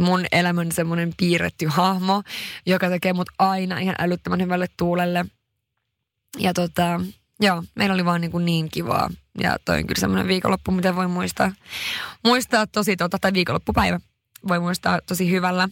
mun 0.00 0.24
elämän 0.32 0.72
semmoinen 0.72 1.12
piirretty 1.16 1.66
hahmo, 1.66 2.22
joka 2.66 2.88
tekee 2.88 3.12
mut 3.12 3.28
aina 3.50 3.78
ihan 3.78 3.94
älyttömän 3.98 4.40
hyvälle 4.40 4.66
tuulelle. 4.76 5.24
Ja 6.38 6.54
tota, 6.54 7.00
joo, 7.40 7.64
meillä 7.74 7.94
oli 7.94 8.04
vaan 8.04 8.20
niin, 8.20 8.30
kuin 8.30 8.44
niin 8.44 8.68
kivaa 8.68 9.10
ja 9.40 9.56
toi 9.64 9.78
on 9.78 9.86
kyllä 9.86 10.00
semmoinen 10.00 10.28
viikonloppu, 10.28 10.70
mitä 10.70 10.96
voi 10.96 11.08
muistaa, 11.08 11.52
muistaa 12.24 12.66
tosi, 12.66 12.96
tota, 12.96 13.18
tai 13.18 13.32
viikonloppupäivä 13.32 14.00
voi 14.48 14.60
muistaa 14.60 14.98
tosi 15.06 15.30
hyvällä. 15.30 15.68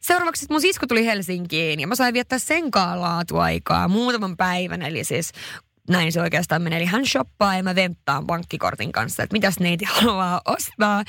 Seuraavaksi 0.00 0.46
mun 0.50 0.60
sisko 0.60 0.86
tuli 0.86 1.06
Helsinkiin 1.06 1.80
ja 1.80 1.86
mä 1.86 1.94
sain 1.94 2.14
viettää 2.14 2.38
sen 2.38 2.64
laatuaikaa 2.94 3.88
muutaman 3.88 4.36
päivän. 4.36 4.82
Eli 4.82 5.04
siis 5.04 5.32
näin 5.88 6.12
se 6.12 6.20
oikeastaan 6.20 6.62
menee. 6.62 6.78
Eli 6.78 6.86
hän 6.86 7.06
shoppaa 7.06 7.56
ja 7.56 7.62
mä 7.62 7.74
venttaan 7.74 8.26
pankkikortin 8.26 8.92
kanssa, 8.92 9.22
että 9.22 9.32
mitäs 9.34 9.60
neiti 9.60 9.84
haluaa 9.84 10.40
ostaa. 10.44 11.04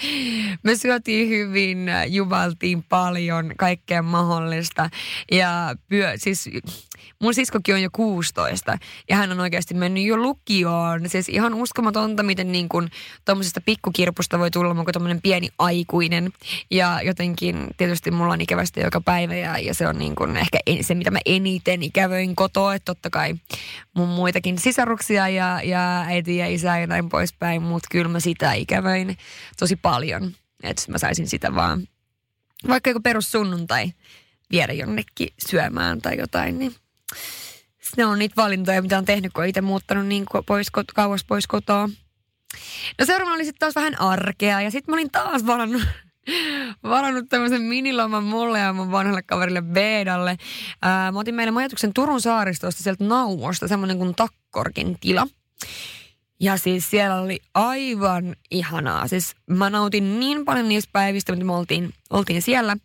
Me 0.63 0.75
syötiin 0.75 1.29
hyvin, 1.29 1.91
juvaltiin 2.07 2.83
paljon, 2.83 3.51
kaikkea 3.57 4.01
mahdollista. 4.01 4.89
Ja 5.31 5.75
pyö, 5.89 6.13
siis 6.17 6.49
mun 7.19 7.33
siskokin 7.33 7.75
on 7.75 7.81
jo 7.81 7.89
16 7.91 8.77
ja 9.09 9.15
hän 9.15 9.31
on 9.31 9.39
oikeasti 9.39 9.73
mennyt 9.73 10.03
jo 10.03 10.17
lukioon. 10.17 11.09
Siis 11.09 11.29
ihan 11.29 11.53
uskomatonta, 11.53 12.23
miten 12.23 12.51
niin 12.51 12.69
kuin 12.69 12.91
tuommoisesta 13.25 13.61
pikkukirpusta 13.61 14.39
voi 14.39 14.51
tulla 14.51 14.73
mukaan 14.73 14.93
tuommoinen 14.93 15.21
pieni 15.21 15.49
aikuinen. 15.59 16.33
Ja 16.71 16.99
jotenkin 17.03 17.67
tietysti 17.77 18.11
mulla 18.11 18.33
on 18.33 18.41
ikävästi 18.41 18.79
joka 18.79 19.01
päivä 19.01 19.35
ja, 19.35 19.57
ja 19.57 19.73
se 19.73 19.87
on 19.87 19.97
niin 19.97 20.15
kuin 20.15 20.37
ehkä 20.37 20.59
en, 20.65 20.83
se, 20.83 20.95
mitä 20.95 21.11
mä 21.11 21.19
eniten 21.25 21.83
ikävöin 21.83 22.35
kotoa. 22.35 22.75
Että 22.75 22.85
totta 22.85 23.09
kai 23.09 23.35
mun 23.93 24.09
muitakin 24.09 24.59
sisaruksia 24.59 25.29
ja, 25.29 25.61
ja 25.63 26.01
äiti 26.01 26.37
ja 26.37 26.47
isä 26.47 26.79
ja 26.79 26.87
näin 26.87 27.09
poispäin, 27.09 27.61
mutta 27.61 27.87
kyllä 27.91 28.09
mä 28.09 28.19
sitä 28.19 28.53
ikävöin 28.53 29.17
tosi 29.59 29.75
paljon. 29.75 30.31
Että 30.63 30.91
mä 30.91 30.97
saisin 30.97 31.27
sitä 31.27 31.55
vaan 31.55 31.87
vaikka 32.67 32.89
joku 32.89 32.99
perussunnuntai 32.99 33.91
viedä 34.51 34.73
jonnekin 34.73 35.27
syömään 35.49 36.01
tai 36.01 36.17
jotain, 36.17 36.59
niin 36.59 36.75
ne 37.97 38.05
on 38.05 38.19
niitä 38.19 38.35
valintoja, 38.37 38.81
mitä 38.81 38.97
on 38.97 39.05
tehnyt, 39.05 39.33
kun 39.33 39.43
on 39.43 39.49
itse 39.49 39.61
muuttanut 39.61 40.05
niin 40.05 40.25
pois, 40.45 40.67
kauas 40.95 41.23
pois 41.23 41.47
kotoa. 41.47 41.89
No 42.99 43.05
seuraavana 43.05 43.35
oli 43.35 43.45
sitten 43.45 43.59
taas 43.59 43.75
vähän 43.75 44.01
arkea 44.01 44.61
ja 44.61 44.71
sitten 44.71 44.91
mä 44.91 44.95
olin 44.95 45.11
taas 45.11 45.45
varannut, 45.45 45.81
varannut 46.83 47.25
tämmöisen 47.29 47.61
miniloman 47.61 48.23
mulle 48.23 48.59
ja 48.59 48.73
mun 48.73 48.91
vanhalle 48.91 49.21
kaverille 49.21 49.61
Beedalle. 49.61 50.37
Ää, 50.81 51.11
mä 51.11 51.19
otin 51.19 51.35
meille 51.35 51.51
majoituksen 51.51 51.93
Turun 51.93 52.21
saaristosta 52.21 52.83
sieltä 52.83 53.03
Nauvosta, 53.03 53.67
semmoinen 53.67 53.97
kuin 53.97 54.15
Takkorkin 54.15 54.97
tila. 54.99 55.27
Ja 56.39 56.57
siis 56.57 56.89
siellä 56.89 57.21
oli 57.21 57.39
aivan 57.53 58.35
ihanaa. 58.51 59.07
Siis 59.07 59.35
mä 59.49 59.69
nautin 59.69 60.19
niin 60.19 60.45
paljon 60.45 60.69
niistä 60.69 60.89
päivistä, 60.93 61.31
mitä 61.31 61.45
me 61.45 61.55
oltiin, 61.55 61.93
oltiin 62.09 62.41
siellä. 62.41 62.75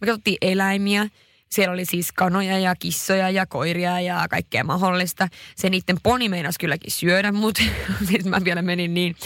Me 0.00 0.06
katsottiin 0.06 0.38
eläimiä, 0.40 1.08
Siellä 1.54 1.72
oli 1.72 1.84
siis 1.84 2.12
kanoja 2.12 2.58
ja 2.58 2.76
kissoja 2.76 3.30
ja 3.30 3.46
koiria 3.46 4.00
ja 4.00 4.26
kaikkea 4.30 4.64
mahdollista. 4.64 5.28
Se 5.56 5.70
niiden 5.70 5.96
poni 6.02 6.28
meinas 6.28 6.58
kylläkin 6.58 6.90
syödä, 6.90 7.32
mutta 7.32 7.62
siis 8.08 8.24
mä 8.24 8.38
vielä 8.44 8.62
menin 8.62 8.94
niin. 8.94 9.16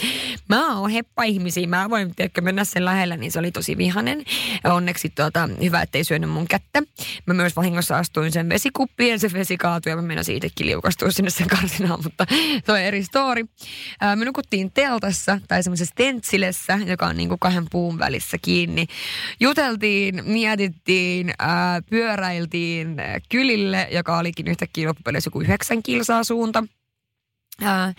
Mä 0.49 0.79
oon 0.79 0.89
heppa 0.89 1.23
ihmisiä, 1.23 1.67
mä 1.67 1.89
voin 1.89 2.15
tiedätkö, 2.15 2.41
mennä 2.41 2.63
sen 2.63 2.85
lähellä, 2.85 3.17
niin 3.17 3.31
se 3.31 3.39
oli 3.39 3.51
tosi 3.51 3.77
vihanen. 3.77 4.23
Onneksi 4.63 5.09
tuota, 5.09 5.49
hyvä, 5.61 5.81
ettei 5.81 6.03
syönyt 6.03 6.29
mun 6.29 6.47
kättä. 6.47 6.81
Mä 7.25 7.33
myös 7.33 7.55
vahingossa 7.55 7.97
astuin 7.97 8.31
sen 8.31 8.49
vesikuppiin 8.49 9.11
ja 9.11 9.19
se 9.19 9.33
vesi 9.33 9.57
kaatui 9.57 9.91
ja 9.91 9.95
mä 9.95 10.01
menen 10.01 10.23
siitäkin 10.23 10.67
liukastua 10.67 11.11
sinne 11.11 11.29
sen 11.29 11.47
karsinaan, 11.47 11.99
mutta 12.03 12.25
on 12.67 12.79
eri 12.79 13.03
story. 13.03 13.45
Me 14.15 14.25
nukuttiin 14.25 14.71
teltassa 14.71 15.39
tai 15.47 15.63
semmoisessa 15.63 15.95
tentsilessä, 15.95 16.79
joka 16.85 17.07
on 17.07 17.17
niin 17.17 17.29
kuin 17.29 17.39
kahden 17.39 17.65
puun 17.71 17.99
välissä 17.99 18.37
kiinni. 18.41 18.87
Juteltiin, 19.39 20.21
mietittiin, 20.25 21.33
pyöräiltiin 22.15 22.97
kylille, 23.29 23.87
joka 23.91 24.17
olikin 24.17 24.47
yhtäkkiä 24.47 24.87
loppupeleissä 24.87 25.27
joku 25.27 25.41
yhdeksän 25.41 25.83
kilsaa 25.83 26.23
suunta. 26.23 26.63
Äh, 27.63 27.95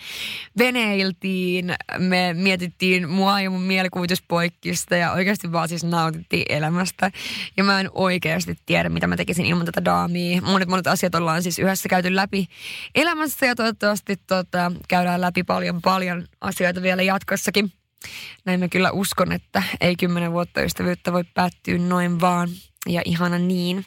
veneiltiin, 0.57 1.75
me 1.97 2.33
mietittiin 2.33 3.09
mua 3.09 3.41
ja 3.41 3.49
mun 3.49 3.61
mielikuvituspoikkista 3.61 4.95
ja 4.95 5.11
oikeasti 5.11 5.51
vaan 5.51 5.69
siis 5.69 5.83
nautittiin 5.83 6.45
elämästä. 6.49 7.11
Ja 7.57 7.63
mä 7.63 7.79
en 7.79 7.89
oikeasti 7.93 8.55
tiedä, 8.65 8.89
mitä 8.89 9.07
mä 9.07 9.17
tekisin 9.17 9.45
ilman 9.45 9.65
tätä 9.65 9.85
daamia. 9.85 10.41
Monet 10.41 10.69
monet 10.69 10.87
asiat 10.87 11.15
ollaan 11.15 11.43
siis 11.43 11.59
yhdessä 11.59 11.89
käyty 11.89 12.15
läpi 12.15 12.47
elämässä 12.95 13.45
ja 13.45 13.55
toivottavasti 13.55 14.15
tota, 14.27 14.71
käydään 14.87 15.21
läpi 15.21 15.43
paljon 15.43 15.81
paljon 15.81 16.25
asioita 16.41 16.81
vielä 16.81 17.01
jatkossakin. 17.01 17.71
Näin 18.45 18.59
mä 18.59 18.67
kyllä 18.67 18.91
uskon, 18.91 19.31
että 19.31 19.63
ei 19.81 19.95
kymmenen 19.95 20.31
vuotta 20.31 20.61
ystävyyttä 20.61 21.13
voi 21.13 21.23
päättyä 21.33 21.77
noin 21.77 22.19
vaan. 22.19 22.49
Ja 22.87 23.01
ihana 23.05 23.39
niin. 23.39 23.85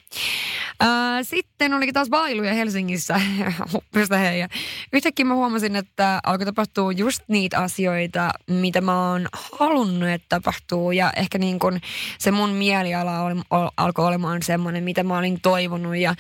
Sitten 1.22 1.74
olikin 1.74 1.94
taas 1.94 2.10
vailuja 2.10 2.54
Helsingissä. 2.54 3.20
hei. 4.20 4.40
Ja 4.40 4.48
yhtäkkiä 4.92 5.24
mä 5.24 5.34
huomasin, 5.34 5.76
että 5.76 6.20
alkoi 6.26 6.46
tapahtua 6.46 6.92
just 6.92 7.22
niitä 7.28 7.58
asioita, 7.58 8.30
mitä 8.50 8.80
mä 8.80 9.10
oon 9.10 9.26
halunnut, 9.58 10.08
että 10.08 10.26
tapahtuu. 10.28 10.92
Ja 10.92 11.12
ehkä 11.16 11.38
niin 11.38 11.58
kun 11.58 11.80
se 12.18 12.30
mun 12.30 12.50
mieliala 12.50 13.20
oli, 13.20 13.34
alkoi 13.76 14.06
olemaan 14.06 14.42
semmoinen, 14.42 14.84
mitä 14.84 15.02
mä 15.02 15.18
olin 15.18 15.40
toivonut. 15.40 15.96
Ja 15.96 16.14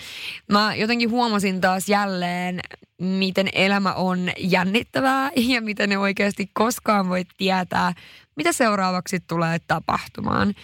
mä 0.48 0.74
jotenkin 0.74 1.10
huomasin 1.10 1.60
taas 1.60 1.88
jälleen, 1.88 2.60
miten 3.00 3.48
elämä 3.52 3.92
on 3.92 4.30
jännittävää 4.38 5.30
ja 5.36 5.62
miten 5.62 5.88
ne 5.88 5.98
oikeasti 5.98 6.50
koskaan 6.52 7.08
voi 7.08 7.24
tietää, 7.36 7.92
mitä 8.36 8.52
seuraavaksi 8.52 9.20
tulee 9.28 9.58
tapahtumaan. 9.66 10.54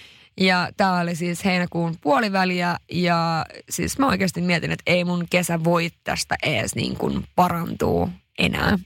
Ja 0.40 0.68
tämä 0.76 1.00
oli 1.00 1.16
siis 1.16 1.44
heinäkuun 1.44 1.96
puoliväliä 2.00 2.76
ja 2.92 3.46
siis 3.70 3.98
mä 3.98 4.06
oikeasti 4.06 4.40
mietin, 4.40 4.72
että 4.72 4.82
ei 4.86 5.04
mun 5.04 5.26
kesä 5.30 5.64
voi 5.64 5.90
tästä 6.04 6.36
ees 6.42 6.74
niin 6.74 6.96
kuin 6.96 7.24
parantuu 7.36 8.10
enää. 8.38 8.78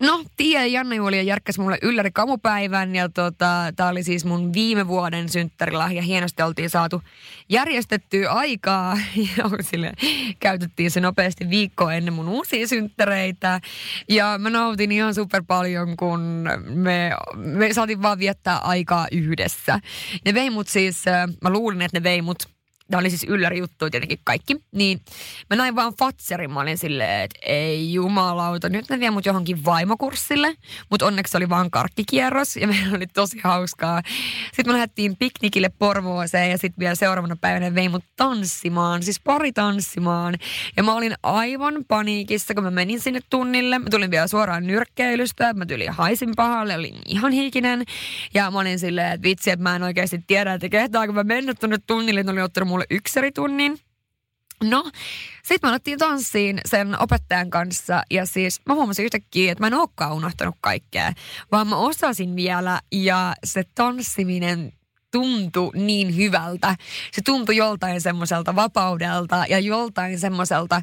No, 0.00 0.24
Tiia 0.36 0.60
ja 0.60 0.66
Janne 0.66 0.96
Julia 0.96 1.22
järkkäs 1.22 1.58
mulle 1.58 1.78
ylläri 1.82 2.10
kamupäivän 2.10 2.94
ja 2.94 3.08
tota, 3.08 3.72
tää 3.76 3.88
oli 3.88 4.02
siis 4.02 4.24
mun 4.24 4.52
viime 4.52 4.88
vuoden 4.88 5.28
synttärilahja. 5.28 6.02
Hienosti 6.02 6.42
oltiin 6.42 6.70
saatu 6.70 7.02
järjestettyä 7.48 8.30
aikaa 8.30 8.98
ja 9.36 9.44
sille, 9.60 9.92
käytettiin 10.40 10.90
se 10.90 11.00
nopeasti 11.00 11.50
viikko 11.50 11.90
ennen 11.90 12.14
mun 12.14 12.28
uusia 12.28 12.68
synttäreitä. 12.68 13.60
Ja 14.08 14.38
mä 14.38 14.50
nautin 14.50 14.92
ihan 14.92 15.14
super 15.14 15.42
paljon, 15.46 15.96
kun 15.96 16.20
me, 16.74 17.10
me 17.36 17.72
saatiin 17.72 18.02
vaan 18.02 18.18
viettää 18.18 18.58
aikaa 18.58 19.06
yhdessä. 19.12 19.80
Ne 20.24 20.34
vei 20.34 20.50
mut 20.50 20.68
siis, 20.68 21.04
mä 21.42 21.50
luulin, 21.50 21.82
että 21.82 21.98
ne 21.98 22.02
vei 22.02 22.22
mut 22.22 22.38
tämä 22.90 23.00
oli 23.00 23.10
siis 23.10 23.24
ylläri 23.24 23.58
juttu 23.58 23.90
tietenkin 23.90 24.18
kaikki, 24.24 24.56
niin 24.72 25.00
mä 25.50 25.56
näin 25.56 25.76
vaan 25.76 25.94
Fatserin, 25.98 26.50
mä 26.50 26.60
olin 26.60 26.78
silleen, 26.78 27.24
että 27.24 27.38
ei 27.42 27.92
jumalauta, 27.92 28.68
nyt 28.68 28.90
ne 28.90 29.00
vie 29.00 29.10
mut 29.10 29.26
johonkin 29.26 29.64
vaimokurssille, 29.64 30.54
mutta 30.90 31.06
onneksi 31.06 31.36
oli 31.36 31.48
vaan 31.48 31.70
karkkikierros 31.70 32.56
ja 32.56 32.68
meillä 32.70 32.96
oli 32.96 33.06
tosi 33.06 33.40
hauskaa. 33.44 34.02
Sitten 34.46 34.66
me 34.66 34.72
lähdettiin 34.72 35.16
piknikille 35.16 35.70
Porvooseen 35.78 36.50
ja 36.50 36.58
sitten 36.58 36.80
vielä 36.80 36.94
seuraavana 36.94 37.36
päivänä 37.40 37.74
vei 37.74 37.88
mut 37.88 38.04
tanssimaan, 38.16 39.02
siis 39.02 39.20
pari 39.24 39.52
tanssimaan. 39.52 40.34
Ja 40.76 40.82
mä 40.82 40.94
olin 40.94 41.14
aivan 41.22 41.74
paniikissa, 41.88 42.54
kun 42.54 42.64
mä 42.64 42.70
menin 42.70 43.00
sinne 43.00 43.20
tunnille. 43.30 43.78
Mä 43.78 43.90
tulin 43.90 44.10
vielä 44.10 44.26
suoraan 44.26 44.66
nyrkkeilystä, 44.66 45.54
mä 45.54 45.66
tulin 45.66 45.92
haisin 45.92 46.32
pahalle, 46.36 46.76
olin 46.76 46.94
ihan 47.06 47.32
hikinen. 47.32 47.84
Ja 48.34 48.50
mä 48.50 48.58
olin 48.58 48.78
silleen, 48.78 49.12
että 49.12 49.22
vitsi, 49.22 49.50
että 49.50 49.62
mä 49.62 49.76
en 49.76 49.82
oikeasti 49.82 50.24
tiedä, 50.26 50.54
että 50.54 50.68
kehtaanko 50.68 51.12
mä 51.12 51.24
mennä 51.24 51.54
tunnille, 51.86 52.20
että 52.20 52.32
oli 52.32 52.42
ottanut 52.42 52.68
mulle 52.68 52.79
ykseritunnin. 52.90 53.78
No, 54.64 54.90
sitten 55.44 55.68
me 55.68 55.70
alettiin 55.70 55.98
tanssiin 55.98 56.60
sen 56.64 57.02
opettajan 57.02 57.50
kanssa 57.50 58.02
ja 58.10 58.26
siis 58.26 58.60
mä 58.66 58.74
huomasin 58.74 59.04
yhtäkkiä, 59.04 59.52
että 59.52 59.62
mä 59.62 59.66
en 59.66 59.74
olekaan 59.74 60.12
unohtanut 60.12 60.54
kaikkea, 60.60 61.12
vaan 61.52 61.68
mä 61.68 61.76
osasin 61.76 62.36
vielä 62.36 62.80
ja 62.92 63.34
se 63.44 63.64
tanssiminen 63.74 64.72
tuntui 65.10 65.70
niin 65.74 66.16
hyvältä. 66.16 66.76
Se 67.12 67.22
tuntui 67.24 67.56
joltain 67.56 68.00
semmoiselta 68.00 68.56
vapaudelta 68.56 69.44
ja 69.48 69.58
joltain 69.58 70.18
semmoiselta 70.18 70.82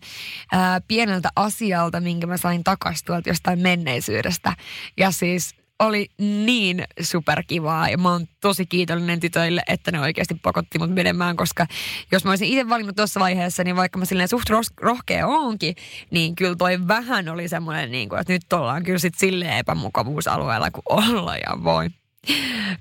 pieneltä 0.87 1.29
asialta, 1.35 2.01
minkä 2.01 2.27
mä 2.27 2.37
sain 2.37 2.63
takaisin 2.63 3.05
jostain 3.25 3.59
menneisyydestä. 3.59 4.55
Ja 4.97 5.11
siis 5.11 5.55
oli 5.79 6.09
niin 6.17 6.83
superkivaa 7.01 7.89
ja 7.89 7.97
mä 7.97 8.11
oon 8.11 8.27
tosi 8.41 8.65
kiitollinen 8.65 9.19
tytöille, 9.19 9.61
että 9.67 9.91
ne 9.91 9.99
oikeasti 9.99 10.35
pakotti 10.35 10.79
mut 10.79 10.93
menemään, 10.93 11.37
koska 11.37 11.67
jos 12.11 12.23
mä 12.23 12.31
olisin 12.31 12.47
itse 12.47 12.69
valinnut 12.69 12.95
tuossa 12.95 13.19
vaiheessa, 13.19 13.63
niin 13.63 13.75
vaikka 13.75 13.99
mä 13.99 14.05
silleen 14.05 14.27
suht 14.27 14.49
rohkea 14.81 15.27
oonkin, 15.27 15.75
niin 16.11 16.35
kyllä 16.35 16.55
toi 16.55 16.87
vähän 16.87 17.29
oli 17.29 17.47
semmoinen, 17.47 17.91
niin 17.91 18.09
kuin, 18.09 18.21
että 18.21 18.33
nyt 18.33 18.53
ollaan 18.53 18.83
kyllä 18.83 18.99
sit 18.99 19.15
silleen 19.17 19.57
epämukavuusalueella 19.57 20.71
kuin 20.71 20.83
olla 20.89 21.35
ja 21.35 21.63
voi. 21.63 21.89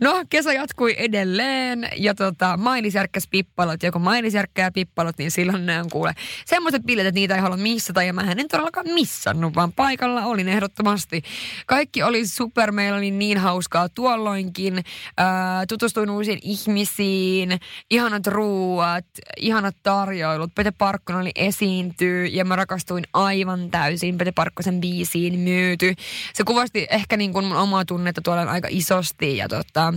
No, 0.00 0.24
kesä 0.30 0.52
jatkui 0.52 0.94
edelleen 0.98 1.88
ja 1.96 2.14
tota, 2.14 2.56
Mailis 2.56 2.94
järkkäs 2.94 3.28
pippalot. 3.30 3.82
Joko 3.82 3.98
Mailis 3.98 4.35
järkkää 4.35 4.70
pippalot, 4.70 5.18
niin 5.18 5.30
silloin 5.30 5.66
ne 5.66 5.80
on 5.80 5.90
kuule 5.90 6.14
semmoiset 6.44 6.82
bileet, 6.82 7.06
että 7.06 7.20
niitä 7.20 7.35
ei 7.35 7.40
halua 7.40 7.56
missata. 7.56 8.02
Ja 8.02 8.12
mä 8.12 8.20
en 8.20 8.48
todellakaan 8.48 8.87
missannut, 8.94 9.54
vaan 9.54 9.72
paikalla 9.72 10.24
olin 10.24 10.48
ehdottomasti. 10.48 11.22
Kaikki 11.66 12.02
oli 12.02 12.26
super, 12.26 12.72
meillä 12.72 12.98
oli 12.98 13.11
niin 13.11 13.38
hauskaa 13.38 13.88
tuolloinkin. 13.88 14.85
Ää, 15.16 15.66
tutustuin 15.66 16.11
uusiin 16.11 16.38
ihmisiin, 16.42 17.59
ihanat 17.90 18.26
ruuat, 18.26 19.06
ihanat 19.37 19.76
tarjoilut. 19.82 20.54
Pete 20.54 20.70
Parkkonen 20.70 21.22
oli 21.22 21.32
esiintyy 21.35 22.26
ja 22.26 22.44
mä 22.44 22.56
rakastuin 22.56 23.04
aivan 23.12 23.70
täysin 23.70 24.18
Pete 24.18 24.32
Parkkosen 24.32 24.80
biisiin 24.80 25.38
myyty. 25.38 25.94
Se 26.35 26.44
kuvasti 26.44 26.87
ehkä 26.90 27.16
niin 27.16 27.32
kuin 27.32 27.44
mun 27.44 27.56
omaa 27.56 27.85
tunnetta 27.85 28.20
tuolla 28.20 28.42
aika 28.42 28.68
isosti 28.70 29.36
ja, 29.37 29.49
tota, 29.49 29.94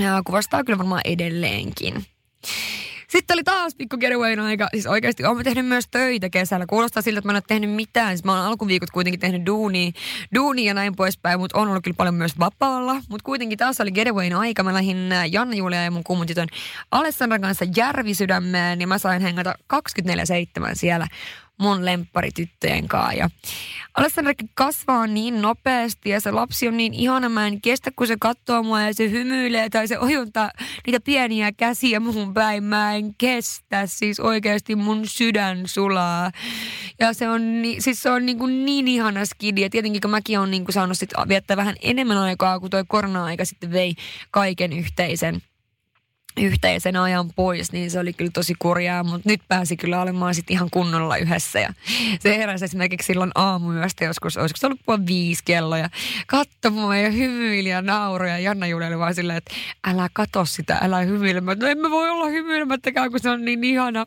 ja 0.00 0.22
kuvastaa 0.24 0.64
kyllä 0.64 0.78
varmaan 0.78 1.02
edelleenkin. 1.04 2.06
Sitten 3.14 3.34
oli 3.34 3.44
taas 3.44 3.74
pikku 3.74 3.96
getawayn 3.96 4.40
aika. 4.40 4.68
Siis 4.70 4.86
oikeasti 4.86 5.24
olen 5.24 5.44
tehnyt 5.44 5.66
myös 5.66 5.84
töitä 5.90 6.30
kesällä. 6.30 6.66
Kuulostaa 6.66 7.02
siltä, 7.02 7.18
että 7.18 7.28
mä 7.28 7.32
en 7.32 7.36
ole 7.36 7.42
tehnyt 7.46 7.70
mitään. 7.70 8.16
Siis 8.16 8.24
mä 8.24 8.32
olen 8.32 8.44
alkuviikot 8.44 8.90
kuitenkin 8.90 9.20
tehnyt 9.20 9.46
duunia, 9.46 9.90
duunia 10.34 10.66
ja 10.66 10.74
näin 10.74 10.96
poispäin, 10.96 11.40
mutta 11.40 11.58
on 11.58 11.68
ollut 11.68 11.84
kyllä 11.84 11.96
paljon 11.96 12.14
myös 12.14 12.38
vapaalla. 12.38 12.94
Mutta 12.94 13.24
kuitenkin 13.24 13.58
taas 13.58 13.80
oli 13.80 13.92
getawayn 13.92 14.36
aika. 14.36 14.62
Mä 14.62 14.74
lähdin 14.74 15.12
äh, 15.12 15.32
Janna 15.32 15.54
Julia 15.54 15.84
ja 15.84 15.90
mun 15.90 16.04
kummun 16.04 16.26
tytön 16.26 16.48
Alessandran 16.90 17.40
kanssa 17.40 17.64
Järvisydämeen 17.76 18.80
ja 18.80 18.86
mä 18.86 18.98
sain 18.98 19.22
hengata 19.22 19.54
24-7 19.74 19.76
siellä 20.72 21.06
mun 21.60 21.84
lempparityttöjen 21.84 22.88
kanssa. 22.88 23.12
Ja 23.12 23.30
Alessandra 23.94 24.34
kasvaa 24.54 25.06
niin 25.06 25.42
nopeasti 25.42 26.10
ja 26.10 26.20
se 26.20 26.30
lapsi 26.30 26.68
on 26.68 26.76
niin 26.76 26.94
ihana. 26.94 27.28
Mä 27.28 27.46
en 27.46 27.60
kestä, 27.60 27.90
kun 27.96 28.06
se 28.06 28.16
katsoo 28.20 28.62
mua 28.62 28.80
ja 28.80 28.94
se 28.94 29.10
hymyilee 29.10 29.70
tai 29.70 29.88
se 29.88 29.98
ojuntaa 29.98 30.50
niitä 30.86 31.00
pieniä 31.00 31.52
käsiä 31.52 32.00
muhun 32.00 32.34
päin. 32.34 32.64
Mä 32.64 32.94
en 32.94 33.14
kestä. 33.18 33.86
Siis 33.86 34.20
oikeasti 34.20 34.76
mun 34.76 35.06
sydän 35.06 35.62
sulaa. 35.66 36.30
Ja 37.00 37.12
se 37.12 37.28
on, 37.28 37.62
ni, 37.62 37.80
siis 37.80 38.02
se 38.02 38.10
on 38.10 38.26
niin, 38.26 38.38
kuin 38.38 38.64
niin 38.64 38.88
ihana 38.88 39.24
skidi. 39.24 39.60
Ja 39.60 39.70
tietenkin 39.70 40.00
kun 40.00 40.10
mäkin 40.10 40.38
on 40.38 40.50
niin 40.50 40.64
kuin 40.64 40.72
saanut 40.72 40.98
sit 40.98 41.10
viettää 41.28 41.56
vähän 41.56 41.76
enemmän 41.82 42.18
aikaa, 42.18 42.60
kun 42.60 42.70
toi 42.70 42.84
korona-aika 42.88 43.44
sitten 43.44 43.72
vei 43.72 43.94
kaiken 44.30 44.72
yhteisen 44.72 45.42
yhteisen 46.36 46.96
ajan 46.96 47.30
pois, 47.36 47.72
niin 47.72 47.90
se 47.90 47.98
oli 47.98 48.12
kyllä 48.12 48.30
tosi 48.34 48.54
kurjaa, 48.58 49.04
mutta 49.04 49.28
nyt 49.28 49.40
pääsi 49.48 49.76
kyllä 49.76 50.00
olemaan 50.00 50.34
sitten 50.34 50.54
ihan 50.54 50.68
kunnolla 50.70 51.16
yhdessä. 51.16 51.60
Ja 51.60 51.74
se 52.20 52.38
heräsi 52.38 52.64
esimerkiksi 52.64 53.06
silloin 53.06 53.30
aamuyöstä 53.34 54.04
joskus, 54.04 54.36
olisiko 54.36 54.58
se 54.58 54.66
ollut 54.66 54.80
puoli 54.86 55.06
viisi 55.06 55.42
kello 55.44 55.76
ja 55.76 55.90
katsoi 56.26 56.70
mua 56.70 56.96
ja 56.96 57.10
hymyili 57.10 57.68
ja 57.68 57.82
nauroi 57.82 58.28
ja 58.30 58.38
Janna 58.38 58.66
Julia 58.66 58.88
oli 58.88 58.98
vaan 58.98 59.14
silleen, 59.14 59.38
että 59.38 59.54
älä 59.86 60.08
katso 60.12 60.44
sitä, 60.44 60.78
älä 60.82 61.00
hymyile. 61.00 61.40
Mä, 61.40 61.54
no 61.54 61.66
emme 61.66 61.90
voi 61.90 62.10
olla 62.10 62.26
hymyilemättäkään, 62.26 63.10
kun 63.10 63.20
se 63.20 63.30
on 63.30 63.44
niin 63.44 63.64
ihana. 63.64 64.06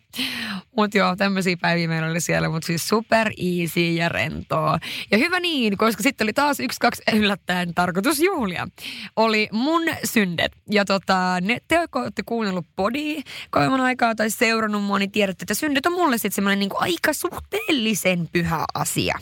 Mutta 0.76 0.98
joo, 0.98 1.16
tämmöisiä 1.16 1.58
päiviä 1.62 1.88
meillä 1.88 2.10
oli 2.10 2.22
siellä, 2.22 2.50
mutta 2.50 2.66
siis 2.66 2.88
super 2.88 3.32
easy 3.38 3.80
ja 3.80 4.10
rentoa. 4.10 4.80
Ja 5.12 5.18
hyvä 5.18 5.40
niin, 5.40 5.78
koska 5.78 6.04
sitten 6.04 6.26
oli 6.26 6.34
taas 6.34 6.60
yksi, 6.60 6.80
kaksi 6.80 7.02
yllättäen 7.14 7.74
tarkoitus 7.74 8.20
juhlia. 8.20 8.68
Oli 9.16 9.50
mun 9.52 9.82
syndet 10.04 10.52
ja 10.70 10.86
tota, 10.86 11.42
ne 11.42 11.58
teko, 11.68 12.12
olette 12.18 12.30
kuunnellut 12.30 12.66
podia 12.76 13.22
kauemman 13.50 13.82
aikaa 13.82 14.16
tai 14.16 14.30
seurannut 14.30 14.84
mua, 14.84 15.00
niin 15.00 15.12
tiedätte, 15.12 15.44
että 15.44 15.54
synnyt 15.54 15.86
on 15.86 15.94
mulle 15.94 16.18
sitten 16.18 16.32
semmoinen 16.32 16.60
niin 16.60 16.70
aika 16.76 17.14
suhteellisen 17.14 18.30
pyhä 18.32 18.66
asia. 18.74 19.20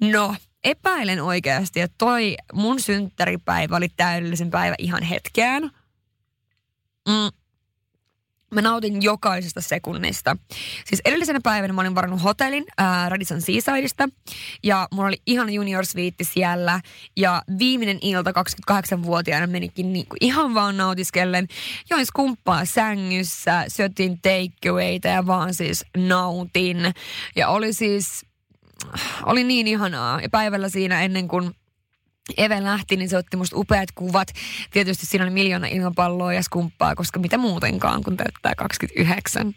No, 0.00 0.34
epäilen 0.64 1.22
oikeasti, 1.22 1.80
että 1.80 1.94
toi 1.98 2.36
mun 2.52 2.80
synttäripäivä 2.80 3.76
oli 3.76 3.88
täydellisen 3.96 4.50
päivä 4.50 4.74
ihan 4.78 5.02
hetkeen. 5.02 5.62
Mm, 7.08 7.30
Mä 8.52 8.62
nautin 8.62 9.02
jokaisesta 9.02 9.60
sekunnista. 9.60 10.36
Siis 10.84 11.02
edellisenä 11.04 11.40
päivänä 11.42 11.72
mä 11.72 11.80
olin 11.80 11.94
varannut 11.94 12.22
hotellin 12.22 12.64
ää, 12.78 13.08
Radisson 13.08 13.40
Seasideista 13.40 14.08
ja 14.62 14.88
mulla 14.90 15.08
oli 15.08 15.22
ihan 15.26 15.50
junior 15.50 15.86
suite 15.86 16.24
siellä 16.24 16.80
ja 17.16 17.42
viimeinen 17.58 17.98
ilta 18.02 18.30
28-vuotiaana 18.30 19.46
menikin 19.46 19.92
niinku 19.92 20.16
ihan 20.20 20.54
vaan 20.54 20.76
nautiskellen. 20.76 21.48
Join 21.90 22.06
skumppaa 22.06 22.64
sängyssä, 22.64 23.64
syötin 23.68 24.20
takeawayta 24.22 25.08
ja 25.08 25.26
vaan 25.26 25.54
siis 25.54 25.84
nautin. 25.96 26.76
Ja 27.36 27.48
oli 27.48 27.72
siis, 27.72 28.26
oli 29.26 29.44
niin 29.44 29.66
ihanaa. 29.66 30.20
Ja 30.20 30.28
päivällä 30.30 30.68
siinä 30.68 31.02
ennen 31.02 31.28
kuin 31.28 31.54
Eve 32.36 32.62
lähti, 32.62 32.96
niin 32.96 33.08
se 33.08 33.16
otti 33.16 33.36
musta 33.36 33.56
upeat 33.56 33.88
kuvat. 33.94 34.28
Tietysti 34.70 35.06
siinä 35.06 35.24
oli 35.24 35.30
miljoona 35.30 35.66
ilmapalloa 35.66 36.32
ja 36.32 36.42
skumppaa, 36.42 36.94
koska 36.94 37.20
mitä 37.20 37.38
muutenkaan, 37.38 38.02
kun 38.02 38.16
täyttää 38.16 38.54
29. 38.54 39.54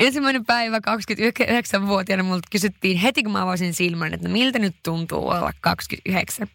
Ensimmäinen 0.00 0.46
päivä 0.46 0.78
29-vuotiaana 0.78 2.22
multa 2.22 2.48
kysyttiin 2.50 2.96
heti, 2.96 3.22
kun 3.22 3.32
mä 3.32 3.42
avasin 3.42 3.74
silmän, 3.74 4.14
että 4.14 4.28
no 4.28 4.32
miltä 4.32 4.58
nyt 4.58 4.76
tuntuu 4.82 5.28
olla 5.28 5.52
29. 5.60 6.48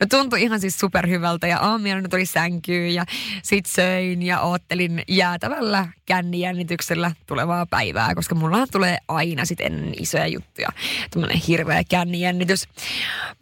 No 0.00 0.06
tuntui 0.10 0.42
ihan 0.42 0.60
siis 0.60 0.78
superhyvältä 0.78 1.46
ja 1.46 1.58
aamiaina 1.58 2.08
tuli 2.08 2.26
sänkyyn 2.26 2.94
ja 2.94 3.04
sit 3.42 3.66
söin 3.66 4.22
ja 4.22 4.40
oottelin 4.40 5.02
jäätävällä 5.08 5.88
kännijännityksellä 6.06 7.12
tulevaa 7.26 7.66
päivää, 7.66 8.14
koska 8.14 8.34
mulla 8.34 8.66
tulee 8.66 8.98
aina 9.08 9.44
sit 9.44 9.60
ennen 9.60 9.94
isoja 10.00 10.26
juttuja. 10.26 10.68
Tämmönen 11.10 11.40
hirveä 11.48 11.84
kännijännitys. 11.84 12.68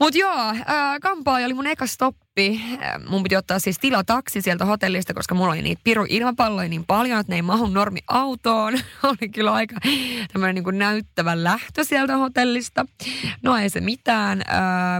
Mut 0.01 0.15
joo, 0.15 0.49
äh, 0.49 1.01
kampaa 1.01 1.41
oli 1.51 1.55
mun 1.55 1.67
eka 1.67 1.87
stoppi. 1.87 2.61
Mun 3.09 3.23
piti 3.23 3.37
ottaa 3.37 3.59
siis 3.59 3.79
tilataksi 3.79 4.43
sieltä 4.43 4.65
hotellista, 4.65 5.15
koska 5.15 5.35
mulla 5.35 5.53
oli 5.53 5.63
niitä 5.63 5.81
piru 5.85 6.07
ilmapalloja 6.09 6.69
niin 6.69 6.87
paljon, 6.87 7.21
että 7.21 7.33
ne 7.33 7.37
ei 7.37 7.43
mahu 7.43 7.67
normi 7.67 8.01
autoon. 8.09 8.75
oli 9.11 9.29
kyllä 9.29 9.53
aika 9.53 9.77
tämmöinen 10.33 10.65
niin 10.65 10.79
näyttävä 10.79 11.45
lähtö 11.45 11.85
sieltä 11.85 12.17
hotellista. 12.17 12.87
No 13.43 13.57
ei 13.57 13.71
se 13.71 13.81
mitään. 13.81 14.43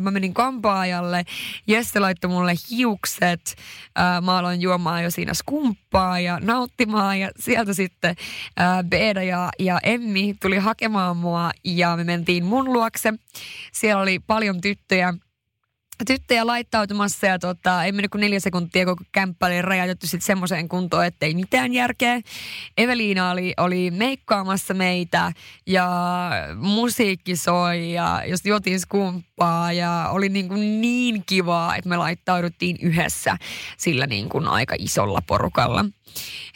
Mä 0.01 0.11
menin 0.11 0.35
kampaajalle. 0.35 1.25
Jesse 1.67 2.01
laittoi 2.01 2.31
mulle 2.31 2.55
hiukset. 2.71 3.57
Mä 4.25 4.39
aloin 4.39 4.61
juomaan 4.61 5.05
jo 5.05 5.11
siinä 5.11 5.35
skumppaa 5.35 6.21
ja 6.21 6.39
nauttimaan. 6.43 7.21
Ja 7.21 7.31
sieltä 7.39 7.75
sitten 7.75 8.17
Beeda 8.89 9.23
ja, 9.23 9.51
ja 9.59 9.79
Emmi 9.83 10.37
tuli 10.43 10.59
hakemaan 10.59 11.17
mua 11.17 11.51
ja 11.65 11.97
me 11.97 12.05
mentiin 12.05 12.45
mun 12.45 12.73
luokse. 12.73 13.15
Siellä 13.73 14.03
oli 14.03 14.19
paljon 14.19 14.61
tyttöjä 14.61 15.15
tyttöjä 16.05 16.47
laittautumassa 16.47 17.27
ja 17.27 17.39
tota, 17.39 17.85
ei 17.85 17.93
mennyt 17.93 18.11
kuin 18.11 18.21
neljä 18.21 18.41
sekuntia, 18.41 18.85
koko 18.85 19.05
kämppä 19.13 19.47
oli 19.47 19.63
rajoitettu 19.63 20.07
sitten 20.07 20.27
semmoiseen 20.27 20.69
kuntoon, 20.69 21.07
että 21.07 21.27
ei 21.27 21.35
mitään 21.35 21.73
järkeä. 21.73 22.21
Eveliina 22.79 23.31
oli, 23.31 23.55
oli 23.57 23.91
meikkaamassa 23.91 24.75
meitä 24.75 25.33
ja 25.67 25.91
musiikki 26.57 27.37
soi 27.37 27.93
ja 27.93 28.23
jos 28.27 28.41
juotiin 28.45 28.81
skumppaa 29.41 29.73
ja 29.73 30.09
oli 30.13 30.29
niin, 30.29 30.49
kuin 30.49 30.81
niin 30.81 31.23
kivaa, 31.27 31.77
että 31.77 31.89
me 31.89 31.97
laittauduttiin 31.97 32.77
yhdessä 32.83 33.37
sillä 33.77 34.07
niin 34.07 34.29
kuin 34.29 34.49
aika 34.49 34.75
isolla 34.79 35.23
porukalla. 35.27 35.85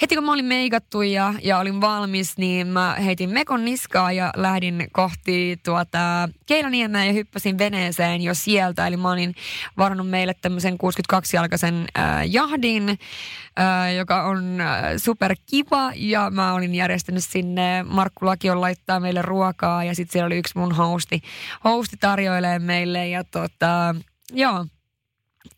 Heti 0.03 0.14
kun 0.14 0.25
mä 0.25 0.33
olin 0.33 0.44
meikattu 0.44 1.03
ja, 1.03 1.35
ja 1.42 1.59
olin 1.59 1.81
valmis, 1.81 2.38
niin 2.38 2.66
mä 2.66 2.97
heitin 3.05 3.31
mekon 3.31 3.64
niskaa 3.64 4.12
ja 4.12 4.33
lähdin 4.37 4.87
kohti 4.92 5.61
tuota 5.64 6.29
Keilaniemeä 6.47 7.05
ja 7.05 7.12
hyppäsin 7.12 7.59
veneeseen 7.59 8.23
jo 8.23 8.35
sieltä. 8.35 8.87
Eli 8.87 8.97
mä 8.97 9.12
olin 9.12 9.35
varannut 9.79 10.09
meille 10.09 10.35
tämmöisen 10.42 10.75
62-jalkaisen 10.75 11.75
äh, 11.99 12.23
jahdin, 12.31 12.88
äh, 12.88 13.94
joka 13.97 14.23
on 14.23 14.61
äh, 14.61 14.85
super 14.97 15.37
kiva 15.51 15.92
ja 15.94 16.31
mä 16.31 16.55
olin 16.55 16.75
järjestänyt 16.75 17.25
sinne, 17.25 17.83
Markku 17.83 18.27
Lakion 18.27 18.61
laittaa 18.61 19.01
meille 19.01 19.23
ruokaa 19.23 19.85
ja 19.85 19.94
sitten 19.94 20.12
siellä 20.12 20.27
oli 20.27 20.38
yksi 20.38 20.59
mun 20.59 20.73
hosti, 20.73 21.23
hosti 21.64 21.97
tarjoilee 22.01 22.59
meille 22.59 22.73
ja 23.10 23.24
tota, 23.24 23.94
joo, 24.32 24.66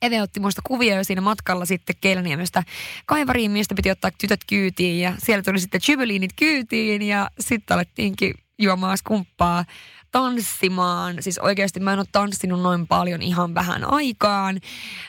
Eve 0.02 0.22
otti 0.22 0.40
muista 0.40 0.62
kuvia 0.64 0.96
jo 0.96 1.04
siinä 1.04 1.20
matkalla 1.20 1.64
sitten 1.64 1.96
Keilaniemestä 2.00 2.62
kaivariin, 3.06 3.50
mistä 3.50 3.74
piti 3.74 3.90
ottaa 3.90 4.10
tytöt 4.18 4.40
kyytiin 4.48 5.00
ja 5.00 5.12
siellä 5.18 5.42
tuli 5.42 5.60
sitten 5.60 5.80
jubeliinit 5.88 6.30
kyytiin 6.36 7.02
ja 7.02 7.30
sitten 7.40 7.74
alettiinkin 7.74 8.34
juomaan 8.58 8.98
skumppaa 8.98 9.64
tanssimaan. 10.12 11.16
Siis 11.20 11.38
oikeasti 11.38 11.80
mä 11.80 11.92
en 11.92 11.98
ole 11.98 12.06
tanssinut 12.12 12.62
noin 12.62 12.86
paljon 12.86 13.22
ihan 13.22 13.54
vähän 13.54 13.92
aikaan. 13.92 14.60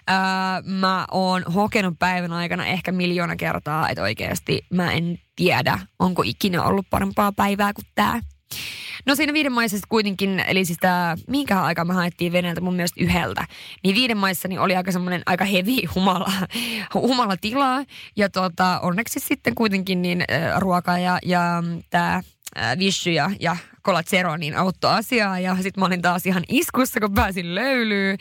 Ää, 0.07 0.61
mä 0.65 1.05
oon 1.11 1.43
hokenut 1.53 1.99
päivän 1.99 2.33
aikana 2.33 2.65
ehkä 2.65 2.91
miljoona 2.91 3.35
kertaa, 3.35 3.89
että 3.89 4.01
oikeasti 4.01 4.65
mä 4.69 4.91
en 4.93 5.19
tiedä, 5.35 5.79
onko 5.99 6.23
ikinä 6.25 6.63
ollut 6.63 6.89
parempaa 6.89 7.31
päivää 7.31 7.73
kuin 7.73 7.85
tää. 7.95 8.21
No 9.05 9.15
siinä 9.15 9.33
viiden 9.33 9.51
maissa 9.51 9.77
kuitenkin, 9.89 10.39
eli 10.39 10.65
siis 10.65 10.79
tämä, 10.81 11.15
minkä 11.27 11.61
aikaa 11.61 11.85
me 11.85 11.93
haettiin 11.93 12.31
Venäjältä 12.31 12.61
mun 12.61 12.75
mielestä 12.75 13.03
yhdeltä, 13.03 13.47
niin 13.83 13.95
viiden 13.95 14.17
maissa 14.17 14.47
niin 14.47 14.59
oli 14.59 14.75
aika 14.75 14.91
semmoinen 14.91 15.21
aika 15.25 15.45
heavy 15.45 15.85
humala, 15.95 16.31
humala 16.93 17.37
tilaa. 17.37 17.83
Ja 18.15 18.29
tota, 18.29 18.79
onneksi 18.79 19.19
sitten 19.19 19.55
kuitenkin 19.55 20.01
niin 20.01 20.25
ruoka 20.59 20.97
ja, 20.97 21.19
ja 21.25 21.63
tämä 21.89 22.21
Vishy 22.79 23.11
ja, 23.11 23.31
ja 23.39 23.57
Cola 23.83 24.03
Zero 24.03 24.37
niin 24.37 24.57
auttoi 24.57 24.91
asiaa 24.91 25.39
ja 25.39 25.55
sitten 25.55 25.81
mä 25.81 25.85
olin 25.85 26.01
taas 26.01 26.25
ihan 26.25 26.43
iskussa, 26.49 26.99
kun 26.99 27.13
pääsin 27.13 27.55
löylyyn. 27.55 28.17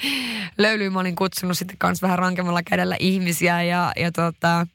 Löylyyn 0.59 0.93
mä 0.93 1.01
olin 1.01 1.17
kutsunut 1.17 1.59
sitten 1.59 1.77
kans 1.79 2.03
vähän 2.03 2.19
rankemmalla 2.19 2.63
kädellä 2.63 2.97
ihmisiä 3.01 3.63
ja, 3.63 3.93
ja 3.97 4.13
tota, 4.13 4.67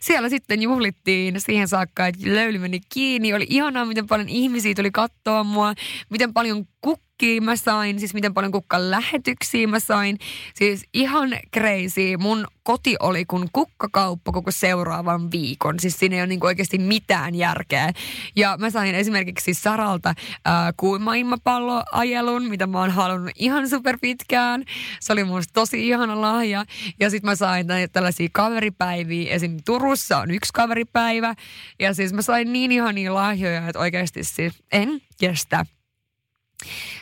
siellä 0.00 0.28
sitten 0.28 0.62
juhlittiin 0.62 1.40
siihen 1.40 1.68
saakka, 1.68 2.06
että 2.06 2.20
löyly 2.24 2.58
meni 2.58 2.80
kiinni. 2.88 3.34
Oli 3.34 3.46
ihanaa, 3.48 3.84
miten 3.84 4.06
paljon 4.06 4.28
ihmisiä 4.28 4.74
tuli 4.74 4.90
katsoa 4.90 5.44
mua, 5.44 5.74
miten 6.10 6.32
paljon 6.32 6.66
kukkia 6.82 7.40
mä 7.40 7.56
sain, 7.56 7.98
siis 7.98 8.14
miten 8.14 8.34
paljon 8.34 8.52
kukkan 8.52 8.90
lähetyksiä 8.90 9.66
mä 9.66 9.80
sain. 9.80 10.18
Siis 10.54 10.84
ihan 10.94 11.30
crazy. 11.54 12.16
Mun 12.18 12.46
koti 12.62 12.96
oli 13.00 13.24
kuin 13.24 13.48
kukkakauppa 13.52 14.32
koko 14.32 14.50
seuraavan 14.50 15.30
viikon. 15.30 15.80
Siis 15.80 15.98
siinä 15.98 16.16
ei 16.16 16.22
ole 16.22 16.26
niin 16.26 16.46
oikeasti 16.46 16.78
mitään 16.78 17.34
järkeä. 17.34 17.92
Ja 18.36 18.56
mä 18.60 18.70
sain 18.70 18.94
esimerkiksi 18.94 19.54
Saralta 19.54 20.08
äh, 20.08 20.54
kuumailmapalloajelun, 20.76 22.48
mitä 22.48 22.66
mä 22.66 22.80
oon 22.80 22.90
halunnut 22.90 23.32
ihan 23.36 23.68
super 23.68 23.98
pitkään. 24.00 24.64
Se 25.00 25.12
oli 25.12 25.24
musta 25.24 25.52
tosi 25.54 25.88
ihana 25.88 26.20
lahja. 26.20 26.64
Ja 27.00 27.10
sitten 27.10 27.30
mä 27.30 27.36
sain 27.36 27.66
tällaisia 27.92 28.28
kaveripäiviä. 28.32 29.32
Esim. 29.32 29.56
Turussa 29.64 30.18
on 30.18 30.30
yksi 30.30 30.52
kaveripäivä. 30.52 31.34
Ja 31.80 31.94
siis 31.94 32.12
mä 32.12 32.22
sain 32.22 32.52
niin 32.52 32.72
ihania 32.72 33.14
lahjoja, 33.14 33.68
että 33.68 33.78
oikeasti 33.78 34.24
siis 34.24 34.62
en 34.72 35.00
kestä. 35.20 35.66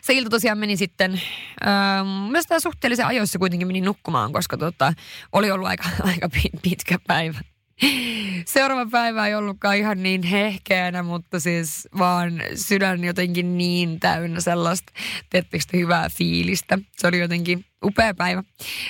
Se 0.02 0.12
ilta 0.12 0.30
tosiaan 0.30 0.58
meni 0.58 0.76
sitten, 0.76 1.20
ähm, 1.66 2.08
myös 2.08 2.44
suhteellisen 2.58 3.06
ajoissa 3.06 3.38
kuitenkin 3.38 3.68
meni 3.68 3.80
nukkumaan, 3.80 4.32
koska 4.32 4.56
tota, 4.56 4.92
oli 5.32 5.50
ollut 5.50 5.68
aika, 5.68 5.84
aika 6.12 6.28
pitkä 6.62 6.98
päivä. 7.06 7.40
Seuraava 8.46 8.86
päivä 8.90 9.26
ei 9.26 9.34
ollutkaan 9.34 9.76
ihan 9.76 10.02
niin 10.02 10.22
hehkeänä, 10.22 11.02
mutta 11.02 11.40
siis 11.40 11.88
vaan 11.98 12.42
sydän 12.54 13.04
jotenkin 13.04 13.58
niin 13.58 14.00
täynnä 14.00 14.40
sellaista, 14.40 14.92
tietysti 15.30 15.78
hyvää 15.78 16.08
fiilistä. 16.08 16.78
Se 16.96 17.06
oli 17.06 17.18
jotenkin 17.18 17.64
upea 17.84 18.14
päivä. 18.14 18.42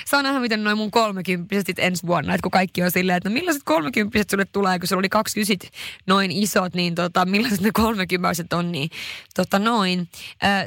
Saa 0.05 0.23
nähdä, 0.23 0.39
miten 0.39 0.63
noin 0.63 0.77
mun 0.77 0.91
kolmekymppiset 0.91 1.79
ensi 1.79 2.07
vuonna, 2.07 2.33
että 2.33 2.43
kun 2.43 2.51
kaikki 2.51 2.83
on 2.83 2.91
silleen, 2.91 3.17
että 3.17 3.29
no 3.29 3.33
millaiset 3.33 3.63
kolmekymppiset 3.65 4.29
sulle 4.29 4.45
tulee, 4.45 4.79
kun 4.79 4.87
sulla 4.87 4.99
oli 4.99 5.09
20 5.09 5.67
noin 6.07 6.31
isot, 6.31 6.73
niin 6.73 6.95
tota, 6.95 7.25
millaiset 7.25 7.61
ne 7.61 7.69
kolmekymppiset 7.73 8.53
on, 8.53 8.71
niin 8.71 8.89
tota 9.35 9.59
noin. 9.59 10.09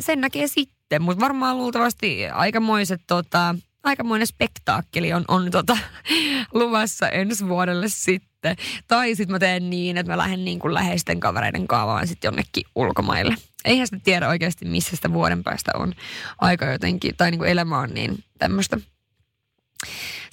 sen 0.01 0.21
näkee 0.21 0.47
sitten, 0.47 1.03
mutta 1.03 1.21
varmaan 1.21 1.59
luultavasti 1.59 2.27
aikamoiset 2.27 3.01
tota, 3.07 3.55
aikamoinen 3.85 4.27
spektaakkeli 4.27 5.13
on, 5.13 5.25
on 5.29 5.51
tota, 5.51 5.79
luvassa 6.55 7.09
ensi 7.09 7.49
vuodelle 7.49 7.89
sitten. 7.89 8.57
Tai 8.89 9.15
sitten 9.15 9.35
mä 9.35 9.39
teen 9.39 9.71
niin, 9.71 9.97
että 9.97 10.13
mä 10.13 10.19
lähden 10.19 10.45
niin 10.45 10.59
kuin 10.59 10.75
läheisten 10.75 11.21
kavereiden 11.21 11.67
kaavaan 11.67 12.07
sitten 12.07 12.29
jonnekin 12.29 12.65
ulkomaille. 12.75 13.35
Eihän 13.65 13.87
sitä 13.87 14.01
tiedä 14.05 14.29
oikeasti, 14.29 14.65
missä 14.65 14.97
sitä 14.97 15.13
vuoden 15.13 15.45
päästä 15.45 15.73
on 15.75 15.93
aika 16.39 16.65
jotenkin, 16.65 17.17
tai 17.17 17.31
niin 17.31 17.39
kuin 17.39 17.51
elämä 17.51 17.79
on 17.79 17.91
niin 17.91 18.25
tämmöistä. 18.39 18.77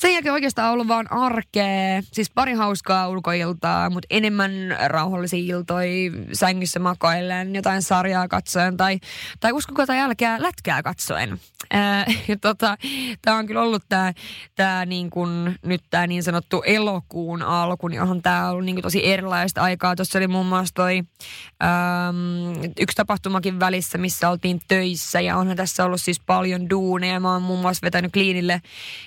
Sen 0.02 0.14
jälkeen 0.14 0.34
oikeastaan 0.34 0.74
ollut 0.74 0.88
vaan 0.88 1.12
arkea, 1.12 2.02
siis 2.12 2.32
pari 2.36 2.54
hauskaa 2.54 3.10
ulkoiltaa, 3.10 3.90
mutta 3.90 4.08
enemmän 4.10 4.52
rauhallisia 4.88 5.56
iltoja 5.56 6.12
sängyssä 6.34 6.80
makoillen, 6.80 7.56
jotain 7.56 7.82
sarjaa 7.82 8.28
katsoen 8.28 8.78
tai, 8.78 9.00
tai 9.40 9.52
uskoko 9.52 9.86
tai 9.86 9.98
jälkeen 9.98 10.42
lätkää 10.42 10.84
katsoen. 10.84 11.40
Ää, 11.72 12.06
tota, 12.42 12.78
tämä 13.22 13.38
on 13.38 13.48
kyllä 13.48 13.62
ollut 13.62 13.84
tämä 13.90 14.14
tää 14.56 14.86
niin 14.86 15.10
kun, 15.10 15.56
nyt 15.66 15.84
tämä 15.90 16.08
niin 16.08 16.24
sanottu 16.24 16.62
elokuun 16.66 17.42
alku, 17.42 17.88
niin 17.88 18.02
onhan 18.02 18.22
tämä 18.22 18.50
ollut 18.50 18.66
niin 18.66 18.82
tosi 18.82 19.06
erilaista 19.06 19.62
aikaa. 19.62 19.96
Tuossa 19.96 20.20
oli 20.20 20.28
muun 20.28 20.46
muassa 20.46 20.74
toi 20.74 20.98
äm, 20.98 22.72
yksi 22.80 22.96
tapahtumakin 22.96 23.60
välissä, 23.60 23.98
missä 23.98 24.30
oltiin 24.30 24.62
töissä 24.68 25.22
ja 25.22 25.38
onhan 25.38 25.58
tässä 25.58 25.86
ollut 25.86 26.02
siis 26.02 26.20
paljon 26.20 26.70
duuneja. 26.70 27.20
Mä 27.20 27.34
oon 27.34 27.42
muun 27.42 27.60
muassa 27.60 27.86
vetänyt 27.86 28.12
kliinille, 28.14 28.62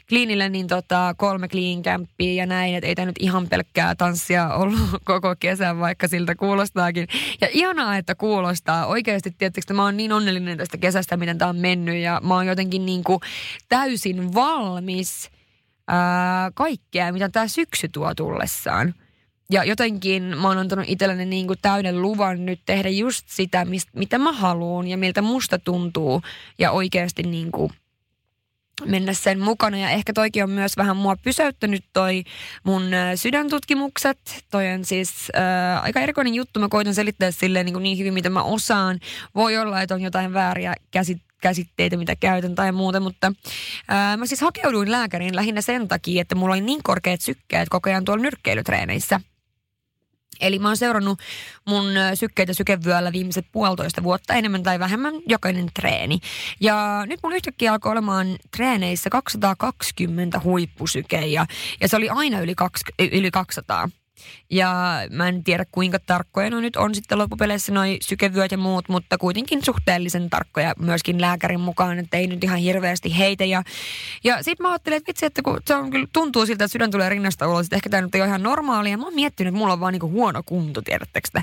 kliinille 0.08 0.48
niin 0.48 0.66
tota, 0.66 0.83
kolme 1.16 1.48
clean 1.48 1.82
campia 1.82 2.34
ja 2.34 2.46
näin, 2.46 2.74
että 2.74 2.88
ei 2.88 2.94
tämä 2.94 3.06
nyt 3.06 3.16
ihan 3.20 3.48
pelkkää 3.48 3.94
tanssia 3.94 4.54
ollut 4.54 4.80
koko 5.04 5.36
kesän, 5.40 5.80
vaikka 5.80 6.08
siltä 6.08 6.34
kuulostaakin. 6.34 7.08
Ja 7.40 7.48
ihanaa, 7.50 7.96
että 7.96 8.14
kuulostaa. 8.14 8.86
Oikeasti, 8.86 9.30
tietysti 9.38 9.74
mä 9.74 9.82
oon 9.82 9.96
niin 9.96 10.12
onnellinen 10.12 10.58
tästä 10.58 10.78
kesästä, 10.78 11.16
miten 11.16 11.38
tämä 11.38 11.48
on 11.48 11.56
mennyt 11.56 11.96
ja 11.96 12.20
mä 12.24 12.34
oon 12.34 12.46
jotenkin 12.46 12.86
niin 12.86 13.04
kuin 13.04 13.20
täysin 13.68 14.34
valmis 14.34 15.30
ää, 15.88 16.50
kaikkea, 16.54 17.12
mitä 17.12 17.28
tämä 17.28 17.48
syksy 17.48 17.88
tuo 17.88 18.14
tullessaan. 18.14 18.94
Ja 19.50 19.64
jotenkin 19.64 20.22
mä 20.22 20.48
oon 20.48 20.58
antanut 20.58 20.84
itselleni 20.88 21.24
niin 21.24 21.46
kuin 21.46 21.58
täyden 21.62 22.02
luvan 22.02 22.46
nyt 22.46 22.60
tehdä 22.66 22.88
just 22.88 23.28
sitä, 23.28 23.64
mistä, 23.64 23.90
mitä 23.94 24.18
mä 24.18 24.32
haluan 24.32 24.88
ja 24.88 24.96
miltä 24.96 25.22
musta 25.22 25.58
tuntuu. 25.58 26.22
Ja 26.58 26.70
oikeasti 26.70 27.22
niin 27.22 27.52
kuin 27.52 27.70
mennä 28.84 29.12
sen 29.12 29.40
mukana. 29.40 29.78
Ja 29.78 29.90
ehkä 29.90 30.12
toikin 30.12 30.44
on 30.44 30.50
myös 30.50 30.76
vähän 30.76 30.96
mua 30.96 31.16
pysäyttänyt 31.16 31.84
toi 31.92 32.24
mun 32.64 32.82
sydäntutkimukset. 33.14 34.44
Toi 34.50 34.72
on 34.72 34.84
siis 34.84 35.32
äh, 35.36 35.84
aika 35.84 36.00
erikoinen 36.00 36.34
juttu. 36.34 36.60
Mä 36.60 36.68
koitan 36.68 36.94
selittää 36.94 37.30
silleen 37.30 37.66
niin, 37.66 37.74
kuin 37.74 37.82
niin 37.82 37.98
hyvin, 37.98 38.14
mitä 38.14 38.30
mä 38.30 38.42
osaan. 38.42 39.00
Voi 39.34 39.58
olla, 39.58 39.82
että 39.82 39.94
on 39.94 40.02
jotain 40.02 40.32
vääriä 40.32 40.74
käsit 40.90 41.18
käsitteitä, 41.40 41.96
mitä 41.96 42.16
käytän 42.16 42.54
tai 42.54 42.72
muuta, 42.72 43.00
mutta 43.00 43.32
ää, 43.88 44.16
mä 44.16 44.26
siis 44.26 44.40
hakeuduin 44.40 44.90
lääkäriin 44.90 45.36
lähinnä 45.36 45.60
sen 45.60 45.88
takia, 45.88 46.22
että 46.22 46.34
mulla 46.34 46.54
oli 46.54 46.60
niin 46.60 46.82
korkeat 46.82 47.20
sykkeet 47.20 47.68
koko 47.68 47.90
ajan 47.90 48.04
tuolla 48.04 48.22
nyrkkeilytreeneissä– 48.22 49.20
Eli 50.40 50.58
mä 50.58 50.68
oon 50.68 50.76
seurannut 50.76 51.18
mun 51.64 51.84
sykkeitä 52.14 52.52
sykevyöllä 52.52 53.12
viimeiset 53.12 53.46
puolitoista 53.52 54.02
vuotta 54.02 54.34
enemmän 54.34 54.62
tai 54.62 54.78
vähemmän 54.78 55.14
jokainen 55.26 55.66
treeni. 55.74 56.18
Ja 56.60 57.04
nyt 57.06 57.20
mun 57.22 57.32
yhtäkkiä 57.32 57.72
alkoi 57.72 57.92
olemaan 57.92 58.36
treeneissä 58.56 59.10
220 59.10 60.40
huippusyke 60.44 61.26
ja, 61.26 61.46
ja 61.80 61.88
se 61.88 61.96
oli 61.96 62.08
aina 62.08 62.40
yli, 62.40 62.54
kaksi, 62.54 62.84
yli 63.12 63.30
200. 63.30 63.88
Ja 64.50 65.00
mä 65.10 65.28
en 65.28 65.44
tiedä 65.44 65.64
kuinka 65.72 65.98
tarkkoja 65.98 66.50
no 66.50 66.60
nyt 66.60 66.76
on 66.76 66.94
sitten 66.94 67.18
loppupeleissä 67.18 67.72
noi 67.72 67.98
sykevyöt 68.02 68.52
ja 68.52 68.58
muut, 68.58 68.88
mutta 68.88 69.18
kuitenkin 69.18 69.64
suhteellisen 69.64 70.30
tarkkoja 70.30 70.74
myöskin 70.78 71.20
lääkärin 71.20 71.60
mukaan, 71.60 71.98
että 71.98 72.16
ei 72.16 72.26
nyt 72.26 72.44
ihan 72.44 72.58
hirveästi 72.58 73.18
heitä. 73.18 73.44
Ja, 73.44 73.62
ja 74.24 74.42
sitten 74.42 74.64
mä 74.64 74.70
ajattelin, 74.70 74.96
että 74.96 75.08
vitsi, 75.08 75.26
että 75.26 75.42
kun 75.42 75.60
se 75.66 75.74
on 75.74 75.90
kyllä 75.90 76.06
tuntuu 76.12 76.46
siltä, 76.46 76.64
että 76.64 76.72
sydän 76.72 76.90
tulee 76.90 77.08
rinnasta 77.08 77.48
ulos, 77.48 77.66
että 77.66 77.76
ehkä 77.76 77.90
tämä 77.90 78.02
nyt 78.02 78.14
ei 78.14 78.20
ole 78.20 78.28
ihan 78.28 78.42
normaalia. 78.42 78.98
Mä 78.98 79.04
oon 79.04 79.14
miettinyt, 79.14 79.48
että 79.52 79.58
mulla 79.58 79.72
on 79.72 79.80
vaan 79.80 79.92
niinku 79.92 80.10
huono 80.10 80.42
kunto, 80.46 80.82
tiedättekö 80.82 81.28
te? 81.32 81.42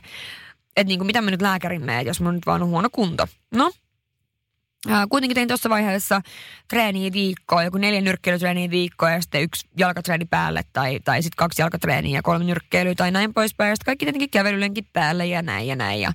Että 0.77 0.87
niinku, 0.87 1.05
mitä 1.05 1.21
mä 1.21 1.31
nyt 1.31 1.41
lääkärin 1.41 1.85
menen, 1.85 2.05
jos 2.05 2.19
mulla 2.19 2.33
nyt 2.33 2.45
vaan 2.45 2.63
on 2.63 2.69
huono 2.69 2.89
kunto. 2.91 3.27
No, 3.51 3.71
Kuitenkin 5.09 5.35
tein 5.35 5.47
tuossa 5.47 5.69
vaiheessa 5.69 6.21
treeniä 6.67 7.11
viikkoa, 7.13 7.63
joku 7.63 7.77
neljä 7.77 8.01
nyrkkeilytreeniä 8.01 8.69
viikkoa 8.69 9.11
ja 9.11 9.21
sitten 9.21 9.41
yksi 9.41 9.67
jalkatreeni 9.77 10.25
päälle 10.25 10.61
tai, 10.73 10.99
tai 10.99 11.21
sitten 11.21 11.37
kaksi 11.37 11.61
jalkatreeniä 11.61 12.17
ja 12.17 12.21
kolme 12.21 12.43
nyrkkeilyä 12.43 12.95
tai 12.95 13.11
näin 13.11 13.33
poispäin. 13.33 13.69
Ja 13.69 13.75
sitten 13.75 13.85
kaikki 13.85 14.05
tietenkin 14.05 14.29
kävelylenkin 14.29 14.87
päälle 14.93 15.25
ja 15.25 15.41
näin 15.41 15.67
ja 15.67 15.75
näin. 15.75 16.01
Ja, 16.01 16.11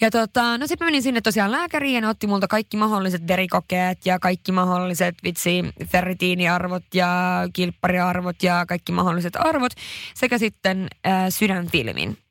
ja 0.00 0.10
tota, 0.10 0.58
no 0.58 0.66
sitten 0.66 0.86
menin 0.86 1.02
sinne 1.02 1.20
tosiaan 1.20 1.52
lääkäriin 1.52 1.94
ja 1.94 2.00
ne 2.00 2.08
otti 2.08 2.26
multa 2.26 2.48
kaikki 2.48 2.76
mahdolliset 2.76 3.28
verikokeet 3.28 4.06
ja 4.06 4.18
kaikki 4.18 4.52
mahdolliset 4.52 5.14
vitsi 5.24 5.64
ferritiiniarvot 5.86 6.84
ja 6.94 7.10
kilppariarvot 7.52 8.42
ja 8.42 8.66
kaikki 8.68 8.92
mahdolliset 8.92 9.36
arvot 9.36 9.72
sekä 10.14 10.38
sitten 10.38 10.88
äh, 11.06 11.26
sydänfilmin. 11.28 12.23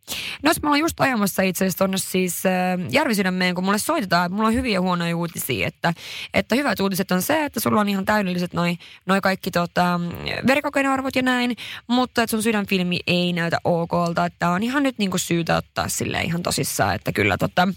No 0.44 0.52
mä 0.64 0.70
ollaan 0.70 0.80
just 0.80 1.02
ajamassa 1.02 1.42
itse 1.42 1.66
asiassa 1.66 1.78
tuonne 1.78 1.98
siis 1.98 2.46
äh, 2.46 2.52
Järvisydämeen, 2.92 3.56
kun 3.56 3.64
mulle 3.64 3.78
soitetaan, 3.78 4.26
että 4.26 4.36
mulla 4.36 4.48
on 4.48 4.54
hyviä 4.54 4.74
ja 4.74 4.82
huonoja 4.82 5.18
uutisia, 5.18 5.68
että, 5.68 5.94
että 6.34 6.56
hyvät 6.56 6.80
uutiset 6.80 7.12
on 7.12 7.22
se, 7.22 7.46
että 7.46 7.60
sulla 7.60 7.82
on 7.82 7.90
ihan 7.90 8.06
täydelliset 8.06 8.54
noi, 8.54 8.78
noi 9.06 9.22
kaikki 9.22 9.52
tota, 9.52 10.00
verikokeen 10.48 10.88
arvot 10.88 11.16
ja 11.16 11.22
näin, 11.22 11.56
mutta 11.88 12.24
että 12.24 12.32
sun 12.32 12.44
sydänfilmi 12.44 13.00
ei 13.08 13.34
näytä 13.34 13.58
okolta, 13.64 14.26
että 14.26 14.50
on 14.50 14.64
ihan 14.64 14.84
nyt 14.84 14.98
niinku 14.98 15.18
syytä 15.18 15.58
ottaa 15.58 15.90
sille 15.90 16.22
ihan 16.22 16.44
tosissaan, 16.44 16.96
että 16.96 17.12
kyllä 17.12 17.38
tota, 17.38 17.68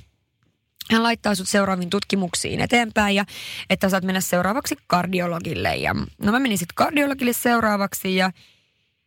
hän 0.90 1.02
laittaa 1.02 1.34
sut 1.34 1.48
seuraaviin 1.48 1.90
tutkimuksiin 1.90 2.60
eteenpäin 2.60 3.16
ja 3.16 3.24
että 3.70 3.88
saat 3.88 4.04
mennä 4.04 4.20
seuraavaksi 4.20 4.76
kardiologille. 4.86 5.76
Ja, 5.76 5.94
no 5.94 6.32
mä 6.32 6.38
menin 6.38 6.58
sitten 6.58 6.74
kardiologille 6.74 7.32
seuraavaksi 7.32 8.16
ja 8.16 8.30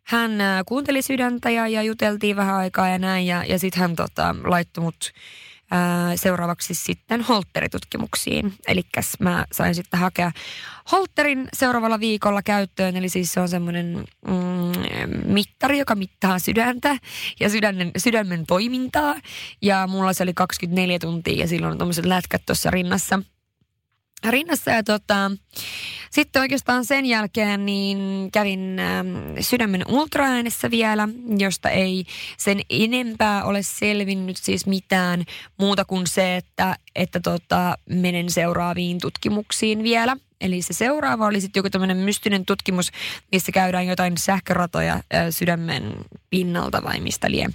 hän 0.09 0.41
äh, 0.41 0.61
kuunteli 0.65 1.01
sydäntä 1.01 1.49
ja, 1.49 1.67
ja 1.67 1.83
juteltiin 1.83 2.35
vähän 2.35 2.55
aikaa 2.55 2.89
ja 2.89 2.99
näin. 2.99 3.27
Ja, 3.27 3.43
ja 3.43 3.59
sitten 3.59 3.81
hän 3.81 3.95
tota, 3.95 4.35
laittoi 4.43 4.83
mut 4.83 5.11
ää, 5.71 6.11
äh, 6.11 6.13
seuraavaksi 6.15 6.75
sitten 6.75 7.21
holteritutkimuksiin. 7.21 8.53
Eli 8.67 8.81
mä 9.19 9.45
sain 9.51 9.75
sitten 9.75 9.99
hakea 9.99 10.31
holterin 10.91 11.49
seuraavalla 11.53 11.99
viikolla 11.99 12.41
käyttöön. 12.41 12.95
Eli 12.95 13.09
siis 13.09 13.33
se 13.33 13.39
on 13.39 13.49
semmoinen 13.49 14.05
mm, 14.27 15.33
mittari, 15.33 15.79
joka 15.79 15.95
mittaa 15.95 16.39
sydäntä 16.39 16.97
ja 17.39 17.49
sydämen, 17.49 17.91
sydämen 17.97 18.45
toimintaa. 18.45 19.15
Ja 19.61 19.87
mulla 19.87 20.13
se 20.13 20.23
oli 20.23 20.33
24 20.33 20.99
tuntia 20.99 21.39
ja 21.39 21.47
silloin 21.47 21.71
on 21.71 21.77
tuommoiset 21.77 22.05
lätkät 22.05 22.41
tuossa 22.45 22.71
rinnassa. 22.71 23.19
Rinnassa 24.29 24.71
ja 24.71 24.83
tota, 24.83 25.31
sitten 26.11 26.41
oikeastaan 26.41 26.85
sen 26.85 27.05
jälkeen 27.05 27.65
niin 27.65 28.29
kävin 28.31 28.79
äh, 28.79 29.05
sydämen 29.39 29.83
ultraäänessä 29.87 30.71
vielä, 30.71 31.07
josta 31.37 31.69
ei 31.69 32.05
sen 32.37 32.61
enempää 32.69 33.43
ole 33.43 33.63
selvinnyt 33.63 34.37
siis 34.37 34.65
mitään 34.65 35.25
muuta 35.57 35.85
kuin 35.85 36.07
se, 36.07 36.35
että, 36.35 36.75
että 36.95 37.19
tota, 37.19 37.77
menen 37.89 38.29
seuraaviin 38.29 38.99
tutkimuksiin 38.99 39.83
vielä. 39.83 40.17
Eli 40.41 40.61
se 40.61 40.73
seuraava 40.73 41.25
oli 41.25 41.41
sitten 41.41 41.59
joku 41.59 41.69
tämmöinen 41.69 41.97
mystinen 41.97 42.45
tutkimus, 42.45 42.91
missä 43.31 43.51
käydään 43.51 43.87
jotain 43.87 44.17
sähköratoja 44.17 44.93
äh, 44.93 45.01
sydämen 45.29 45.93
pinnalta 46.29 46.83
vai 46.83 46.99
mistä 46.99 47.31
lie 47.31 47.49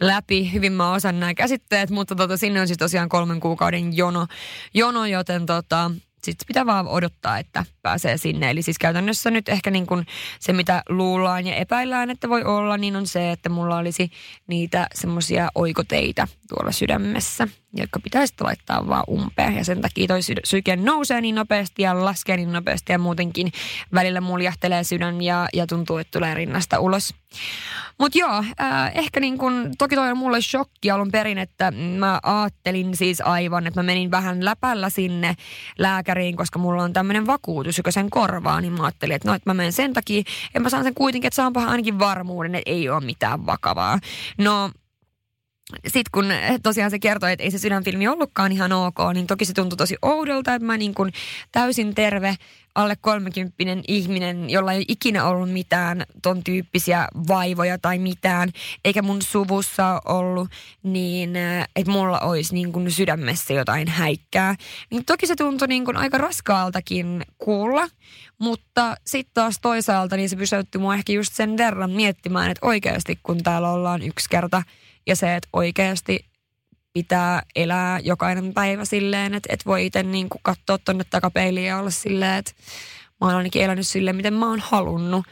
läpi. 0.00 0.52
Hyvin 0.52 0.72
mä 0.72 0.92
osan 0.92 1.20
nämä 1.20 1.34
käsitteet, 1.34 1.90
mutta 1.90 2.14
tota, 2.14 2.36
sinne 2.36 2.60
on 2.60 2.66
siis 2.66 2.78
tosiaan 2.78 3.08
kolmen 3.08 3.40
kuukauden 3.40 3.96
jono, 3.96 4.26
jono 4.74 5.06
joten 5.06 5.46
tota, 5.46 5.90
sitten 6.24 6.46
pitää 6.46 6.66
vaan 6.66 6.88
odottaa, 6.88 7.38
että 7.38 7.64
pääsee 7.82 8.18
sinne. 8.18 8.50
Eli 8.50 8.62
siis 8.62 8.78
käytännössä 8.78 9.30
nyt 9.30 9.48
ehkä 9.48 9.70
niin 9.70 9.86
kuin 9.86 10.06
se, 10.40 10.52
mitä 10.52 10.82
luullaan 10.88 11.46
ja 11.46 11.54
epäillään, 11.54 12.10
että 12.10 12.28
voi 12.28 12.44
olla, 12.44 12.76
niin 12.76 12.96
on 12.96 13.06
se, 13.06 13.32
että 13.32 13.48
mulla 13.48 13.76
olisi 13.76 14.10
niitä 14.46 14.86
semmoisia 14.94 15.48
oikoteita 15.54 16.28
tuolla 16.48 16.72
sydämessä, 16.72 17.48
jotka 17.74 18.00
pitäisi 18.00 18.34
laittaa 18.40 18.88
vaan 18.88 19.04
umpeen. 19.10 19.56
Ja 19.56 19.64
sen 19.64 19.80
takia 19.80 20.06
toi 20.06 20.20
syke 20.44 20.76
nousee 20.76 21.20
niin 21.20 21.34
nopeasti 21.34 21.82
ja 21.82 22.04
laskee 22.04 22.36
niin 22.36 22.52
nopeasti 22.52 22.92
ja 22.92 22.98
muutenkin 22.98 23.52
välillä 23.94 24.20
muljahtelee 24.20 24.84
sydän 24.84 25.22
ja, 25.22 25.48
ja 25.52 25.66
tuntuu, 25.66 25.98
että 25.98 26.18
tulee 26.18 26.34
rinnasta 26.34 26.80
ulos. 26.80 27.14
Mutta 27.98 28.18
joo, 28.18 28.44
äh, 28.60 28.92
ehkä 28.94 29.20
niin 29.20 29.38
kun, 29.38 29.72
toki 29.78 29.94
toi 29.94 30.10
on 30.10 30.18
mulle 30.18 30.40
shokki 30.40 30.90
alun 30.90 31.10
perin, 31.10 31.38
että 31.38 31.70
mä 31.70 32.20
ajattelin 32.22 32.96
siis 32.96 33.20
aivan, 33.20 33.66
että 33.66 33.80
mä 33.80 33.86
menin 33.86 34.10
vähän 34.10 34.44
läpällä 34.44 34.90
sinne 34.90 35.34
lääkäriin, 35.78 36.36
koska 36.36 36.58
mulla 36.58 36.82
on 36.82 36.92
tämmöinen 36.92 37.26
vakuutus, 37.26 37.78
joka 37.78 37.90
sen 37.90 38.10
korvaa, 38.10 38.60
niin 38.60 38.72
mä 38.72 38.84
ajattelin, 38.84 39.16
että 39.16 39.28
no, 39.28 39.34
että 39.34 39.50
mä 39.50 39.54
menen 39.54 39.72
sen 39.72 39.92
takia, 39.92 40.20
että 40.46 40.60
mä 40.60 40.68
saan 40.68 40.84
sen 40.84 40.94
kuitenkin, 40.94 41.26
että 41.26 41.36
saanpahan 41.36 41.68
ainakin 41.68 41.98
varmuuden, 41.98 42.54
että 42.54 42.70
ei 42.70 42.88
ole 42.88 43.04
mitään 43.04 43.46
vakavaa. 43.46 43.98
No 44.38 44.70
sitten 45.72 46.10
kun 46.12 46.26
tosiaan 46.62 46.90
se 46.90 46.98
kertoi, 46.98 47.32
että 47.32 47.42
ei 47.42 47.50
se 47.50 47.58
sydänfilmi 47.58 48.08
ollutkaan 48.08 48.52
ihan 48.52 48.72
ok, 48.72 48.96
niin 49.14 49.26
toki 49.26 49.44
se 49.44 49.52
tuntui 49.52 49.76
tosi 49.76 49.96
oudolta, 50.02 50.54
että 50.54 50.66
mä 50.66 50.76
niin 50.76 50.94
kuin 50.94 51.12
täysin 51.52 51.94
terve 51.94 52.36
alle 52.74 52.96
kolmekymppinen 53.00 53.82
ihminen, 53.88 54.50
jolla 54.50 54.72
ei 54.72 54.84
ikinä 54.88 55.24
ollut 55.24 55.52
mitään 55.52 56.02
ton 56.22 56.44
tyyppisiä 56.44 57.08
vaivoja 57.28 57.78
tai 57.78 57.98
mitään, 57.98 58.50
eikä 58.84 59.02
mun 59.02 59.22
suvussa 59.22 60.00
ollut, 60.04 60.48
niin 60.82 61.36
että 61.76 61.90
mulla 61.90 62.20
olisi 62.20 62.54
niin 62.54 62.72
kuin 62.72 62.90
sydämessä 62.90 63.54
jotain 63.54 63.88
häikkää. 63.88 64.54
Niin 64.90 65.04
toki 65.04 65.26
se 65.26 65.36
tuntui 65.36 65.68
niin 65.68 65.84
kuin 65.84 65.96
aika 65.96 66.18
raskaaltakin 66.18 67.24
kuulla, 67.38 67.88
mutta 68.38 68.96
sitten 69.06 69.34
taas 69.34 69.58
toisaalta 69.62 70.16
niin 70.16 70.28
se 70.28 70.36
pysäytti 70.36 70.78
mua 70.78 70.94
ehkä 70.94 71.12
just 71.12 71.32
sen 71.32 71.56
verran 71.56 71.90
miettimään, 71.90 72.50
että 72.50 72.66
oikeasti 72.66 73.18
kun 73.22 73.42
täällä 73.42 73.70
ollaan 73.70 74.02
yksi 74.02 74.28
kerta– 74.30 74.62
ja 75.06 75.16
se, 75.16 75.36
että 75.36 75.48
oikeasti 75.52 76.24
pitää 76.92 77.42
elää 77.56 77.98
jokainen 77.98 78.54
päivä 78.54 78.84
silleen, 78.84 79.34
että, 79.34 79.52
että 79.52 79.64
voi 79.66 79.86
itse 79.86 80.02
niin 80.02 80.28
katsoa 80.42 80.78
tuonne 80.78 81.04
takapeiliin 81.10 81.66
ja 81.66 81.78
olla 81.78 81.90
silleen, 81.90 82.34
että 82.34 82.52
oon 83.20 83.34
ainakin 83.34 83.62
elänyt 83.62 83.86
silleen, 83.86 84.16
miten 84.16 84.34
mä 84.34 84.48
oon 84.48 84.60
halunnut. 84.60 85.26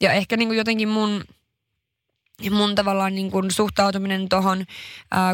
Ja 0.00 0.12
ehkä 0.12 0.36
niin 0.36 0.48
kuin 0.48 0.58
jotenkin 0.58 0.88
mun 0.88 1.24
mun 2.50 2.74
tavallaan 2.74 3.14
niin 3.14 3.30
kuin 3.30 3.50
suhtautuminen 3.50 4.28
tuohon 4.28 4.64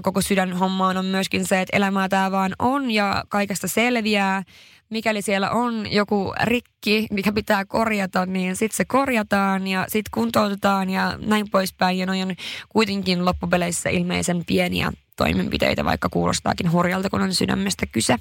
koko 0.02 0.20
sydänhommaan 0.20 0.96
on 0.96 1.04
myöskin 1.04 1.46
se, 1.46 1.60
että 1.60 1.76
elämää 1.76 2.08
tämä 2.08 2.30
vaan 2.30 2.54
on 2.58 2.90
ja 2.90 3.24
kaikesta 3.28 3.68
selviää. 3.68 4.42
Mikäli 4.90 5.22
siellä 5.22 5.50
on 5.50 5.92
joku 5.92 6.32
rikki, 6.42 7.06
mikä 7.10 7.32
pitää 7.32 7.64
korjata, 7.64 8.26
niin 8.26 8.56
sitten 8.56 8.76
se 8.76 8.84
korjataan 8.84 9.66
ja 9.66 9.84
sitten 9.88 10.10
kuntoutetaan 10.14 10.90
ja 10.90 11.18
näin 11.26 11.50
poispäin. 11.50 11.98
Ja 11.98 12.06
noin 12.06 12.28
on 12.28 12.34
kuitenkin 12.68 13.24
loppupeleissä 13.24 13.90
ilmeisen 13.90 14.44
pieniä 14.46 14.92
toimenpiteitä, 15.16 15.84
vaikka 15.84 16.08
kuulostaakin 16.08 16.72
hurjalta, 16.72 17.10
kun 17.10 17.22
on 17.22 17.34
sydämestä 17.34 17.86
kyse 17.86 18.16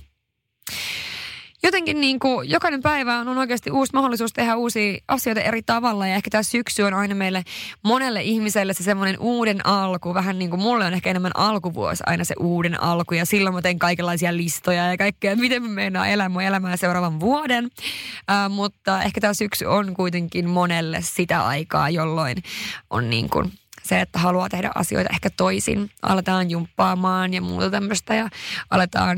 jotenkin 1.67 2.01
niin 2.01 2.19
kuin 2.19 2.49
jokainen 2.49 2.81
päivä 2.81 3.19
on 3.19 3.37
oikeasti 3.37 3.71
uusi 3.71 3.93
mahdollisuus 3.93 4.33
tehdä 4.33 4.55
uusia 4.55 4.97
asioita 5.07 5.41
eri 5.41 5.61
tavalla. 5.63 6.07
Ja 6.07 6.15
ehkä 6.15 6.29
tämä 6.29 6.43
syksy 6.43 6.81
on 6.83 6.93
aina 6.93 7.15
meille 7.15 7.43
monelle 7.83 8.21
ihmiselle 8.23 8.73
se 8.73 8.83
semmoinen 8.83 9.19
uuden 9.19 9.65
alku. 9.65 10.13
Vähän 10.13 10.39
niin 10.39 10.49
kuin 10.49 10.61
mulle 10.61 10.85
on 10.85 10.93
ehkä 10.93 11.09
enemmän 11.09 11.31
alkuvuosi 11.35 12.03
aina 12.05 12.23
se 12.23 12.35
uuden 12.39 12.83
alku. 12.83 13.13
Ja 13.13 13.25
silloin 13.25 13.55
mä 13.55 13.61
teen 13.61 13.79
kaikenlaisia 13.79 14.37
listoja 14.37 14.91
ja 14.91 14.97
kaikkea, 14.97 15.35
miten 15.35 15.63
mä 15.63 15.69
meinaan 15.69 16.09
elää 16.09 16.29
mun 16.29 16.41
elämää 16.41 16.77
seuraavan 16.77 17.19
vuoden. 17.19 17.69
Äh, 18.31 18.49
mutta 18.49 19.01
ehkä 19.01 19.21
tämä 19.21 19.33
syksy 19.33 19.65
on 19.65 19.93
kuitenkin 19.93 20.49
monelle 20.49 20.99
sitä 21.01 21.45
aikaa, 21.45 21.89
jolloin 21.89 22.37
on 22.89 23.09
niin 23.09 23.29
kuin 23.29 23.51
se, 23.87 24.01
että 24.01 24.19
haluaa 24.19 24.49
tehdä 24.49 24.71
asioita 24.75 25.09
ehkä 25.13 25.29
toisin. 25.37 25.91
Aletaan 26.01 26.49
jumppaamaan 26.49 27.33
ja 27.33 27.41
muuta 27.41 27.69
tämmöistä 27.69 28.15
ja 28.15 28.29
aletaan, 28.69 29.17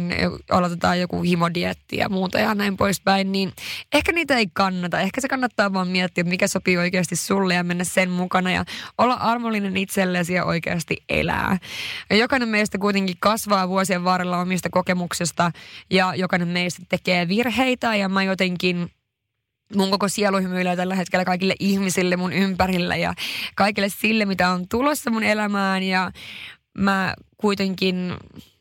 aloitetaan 0.52 1.00
joku 1.00 1.22
himodietti 1.22 1.98
ja 1.98 2.10
muuta 2.10 2.40
ja 2.40 2.56
näin 2.56 2.78
poispäin, 2.78 3.32
niin 3.32 3.52
ehkä 3.94 4.12
niitä 4.12 4.38
ei 4.38 4.48
kannata. 4.54 5.00
Ehkä 5.00 5.22
se 5.22 5.28
kannattaa 5.28 5.74
vaan 5.74 5.88
miettiä, 5.88 6.24
mikä 6.24 6.48
sopii 6.48 6.78
oikeasti 6.78 7.16
sulle 7.16 7.54
ja 7.54 7.64
mennä 7.64 7.84
sen 7.84 8.10
mukana 8.10 8.52
ja 8.52 8.66
olla 8.98 9.14
armollinen 9.14 9.78
itsellesi 9.78 10.34
ja 10.34 10.46
oikeasti 10.46 10.98
elää. 11.10 11.58
Ja 12.10 12.16
jokainen 12.16 12.50
meistä 12.50 12.78
kuitenkin 12.78 13.16
kasvaa 13.20 13.70
vuosien 13.70 14.04
varrella 14.04 14.40
omista 14.40 14.70
kokemuksesta 14.70 15.52
ja 15.90 16.16
jokainen 16.16 16.48
meistä 16.48 16.84
tekee 16.90 17.28
virheitä 17.28 17.96
ja 17.96 18.10
mä 18.10 18.24
jotenkin 18.24 18.92
mun 19.76 19.92
koko 19.92 20.10
sielu 20.10 20.38
hymyilee 20.38 20.76
tällä 20.76 20.96
hetkellä 20.96 21.26
kaikille 21.26 21.56
ihmisille 21.60 22.16
mun 22.16 22.34
ympärillä 22.34 22.96
ja 22.96 23.14
kaikille 23.56 23.90
sille, 23.90 24.26
mitä 24.26 24.50
on 24.50 24.68
tulossa 24.68 25.12
mun 25.12 25.24
elämään. 25.24 25.84
Ja 25.84 26.12
mä 26.78 27.14
kuitenkin 27.38 28.14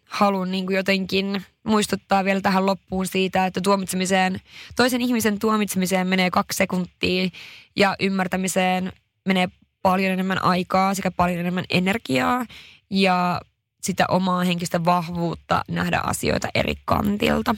haluan 0.09 0.51
niin 0.51 0.67
jotenkin 0.71 1.45
muistuttaa 1.65 2.25
vielä 2.25 2.41
tähän 2.41 2.67
loppuun 2.67 3.07
siitä, 3.07 3.47
että 3.47 3.61
tuomitsemiseen, 3.61 4.41
toisen 4.77 5.01
ihmisen 5.01 5.39
tuomitsemiseen 5.39 6.07
menee 6.07 6.31
kaksi 6.31 6.57
sekuntia 6.57 7.29
ja 7.77 7.97
ymmärtämiseen 8.01 8.93
menee 9.27 9.49
paljon 9.83 10.13
enemmän 10.13 10.45
aikaa 10.45 10.95
sekä 10.95 11.11
paljon 11.11 11.41
enemmän 11.41 11.65
energiaa 11.71 12.47
ja 12.91 13.41
sitä 13.83 14.05
omaa 14.09 14.45
henkistä 14.45 14.85
vahvuutta 14.85 15.65
nähdä 15.69 16.01
asioita 16.05 16.49
eri 16.55 16.75
kantilta. 16.85 17.55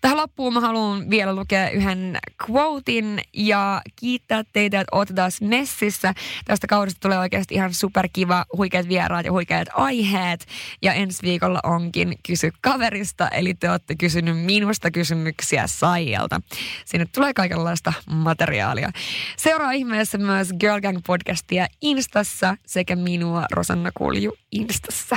Tähän 0.00 0.16
loppuun 0.16 0.54
mä 0.54 0.60
haluan 0.60 1.10
vielä 1.10 1.34
lukea 1.34 1.70
yhden 1.70 2.18
quotein 2.50 3.20
ja 3.32 3.82
kiittää 3.96 4.42
teitä, 4.52 4.80
että 4.80 4.96
olette 4.96 5.14
taas 5.14 5.40
messissä. 5.40 6.14
Tästä 6.44 6.66
kaudesta 6.66 7.00
tulee 7.00 7.18
oikeasti 7.18 7.54
ihan 7.54 7.74
superkiva, 7.74 8.44
huikeat 8.56 8.88
vieraat 8.88 9.26
ja 9.26 9.32
huikeat 9.32 9.68
aiheet. 9.74 10.46
Ja 10.82 10.92
ensi 10.92 11.22
viikolla 11.22 11.60
onkin 11.62 12.14
Kysy 12.26 12.52
kaverista, 12.60 13.28
eli 13.28 13.54
te 13.54 13.70
olette 13.70 13.94
kysynyt 13.94 14.44
minusta 14.44 14.90
kysymyksiä 14.90 15.66
Saijalta. 15.66 16.40
Sinne 16.84 17.06
tulee 17.14 17.34
kaikenlaista 17.34 17.92
materiaalia. 18.10 18.90
Seuraa 19.36 19.72
ihmeessä 19.72 20.18
myös 20.18 20.48
Girl 20.60 20.80
Gang 20.80 20.98
podcastia 21.06 21.66
Instassa 21.80 22.56
sekä 22.66 22.96
minua 22.96 23.46
Rosanna 23.52 23.90
Kulju 23.94 24.36
Instassa. 24.52 25.16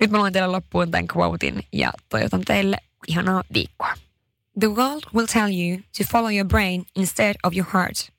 Nyt 0.00 0.10
mä 0.10 0.18
luen 0.18 0.32
teille 0.32 0.48
loppuun 0.48 0.90
tämän 0.90 1.06
quotein 1.16 1.62
ja 1.72 1.92
toivotan 2.08 2.42
teille 2.46 2.76
ihanaa 3.08 3.42
viikkoa. 3.54 3.96
The 4.58 4.70
world 4.70 5.06
will 5.12 5.26
tell 5.26 5.50
you 5.50 5.82
to 5.92 6.04
follow 6.04 6.28
your 6.28 6.44
brain 6.44 6.86
instead 6.94 7.36
of 7.44 7.52
your 7.52 7.66
heart. 7.66 8.10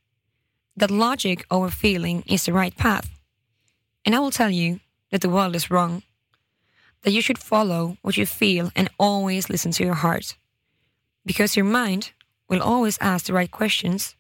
That 0.76 0.92
logic 0.92 1.46
over 1.50 1.72
feeling 1.72 2.24
is 2.28 2.46
the 2.46 2.54
right 2.54 2.76
path. 2.78 3.10
And 4.06 4.14
I 4.14 4.20
will 4.20 4.32
tell 4.32 4.52
you 4.52 4.80
that 5.12 5.22
the 5.22 5.30
world 5.30 5.56
is 5.56 5.72
wrong. 5.72 6.04
That 7.02 7.12
you 7.12 7.22
should 7.22 7.40
follow 7.40 7.98
what 8.04 8.18
you 8.18 8.26
feel 8.26 8.72
and 8.76 8.90
always 9.00 9.50
listen 9.50 9.72
to 9.72 9.84
your 9.84 9.96
heart. 9.96 10.38
Because 11.26 11.56
your 11.58 11.66
mind 11.66 12.12
will 12.48 12.62
always 12.62 12.98
ask 13.02 13.26
the 13.26 13.34
right 13.34 13.52
questions, 13.52 14.16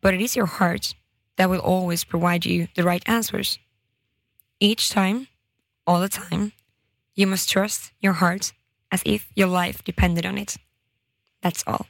but 0.00 0.14
it 0.14 0.22
is 0.22 0.36
your 0.36 0.46
heart 0.46 0.94
that 1.36 1.50
will 1.50 1.60
always 1.60 2.02
provide 2.02 2.46
you 2.46 2.68
the 2.74 2.82
right 2.82 3.02
answers. 3.06 3.58
Each 4.58 4.88
time, 4.88 5.28
all 5.86 6.00
the 6.00 6.08
time, 6.08 6.52
you 7.14 7.26
must 7.26 7.50
trust 7.50 7.92
your 8.00 8.14
heart 8.14 8.52
as 8.92 9.00
if 9.04 9.22
your 9.36 9.62
life 9.62 9.78
depended 9.86 10.24
on 10.24 10.38
it. 10.38 10.54
That's 11.46 11.62
all. 11.66 11.84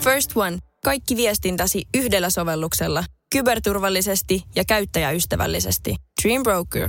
First 0.00 0.36
One. 0.36 0.58
Kaikki 0.84 1.16
viestintäsi 1.16 1.82
yhdellä 1.94 2.30
sovelluksella. 2.30 3.04
Kyberturvallisesti 3.32 4.42
ja 4.54 4.64
käyttäjäystävällisesti. 4.64 5.96
Dream 6.22 6.42
Broker. 6.42 6.88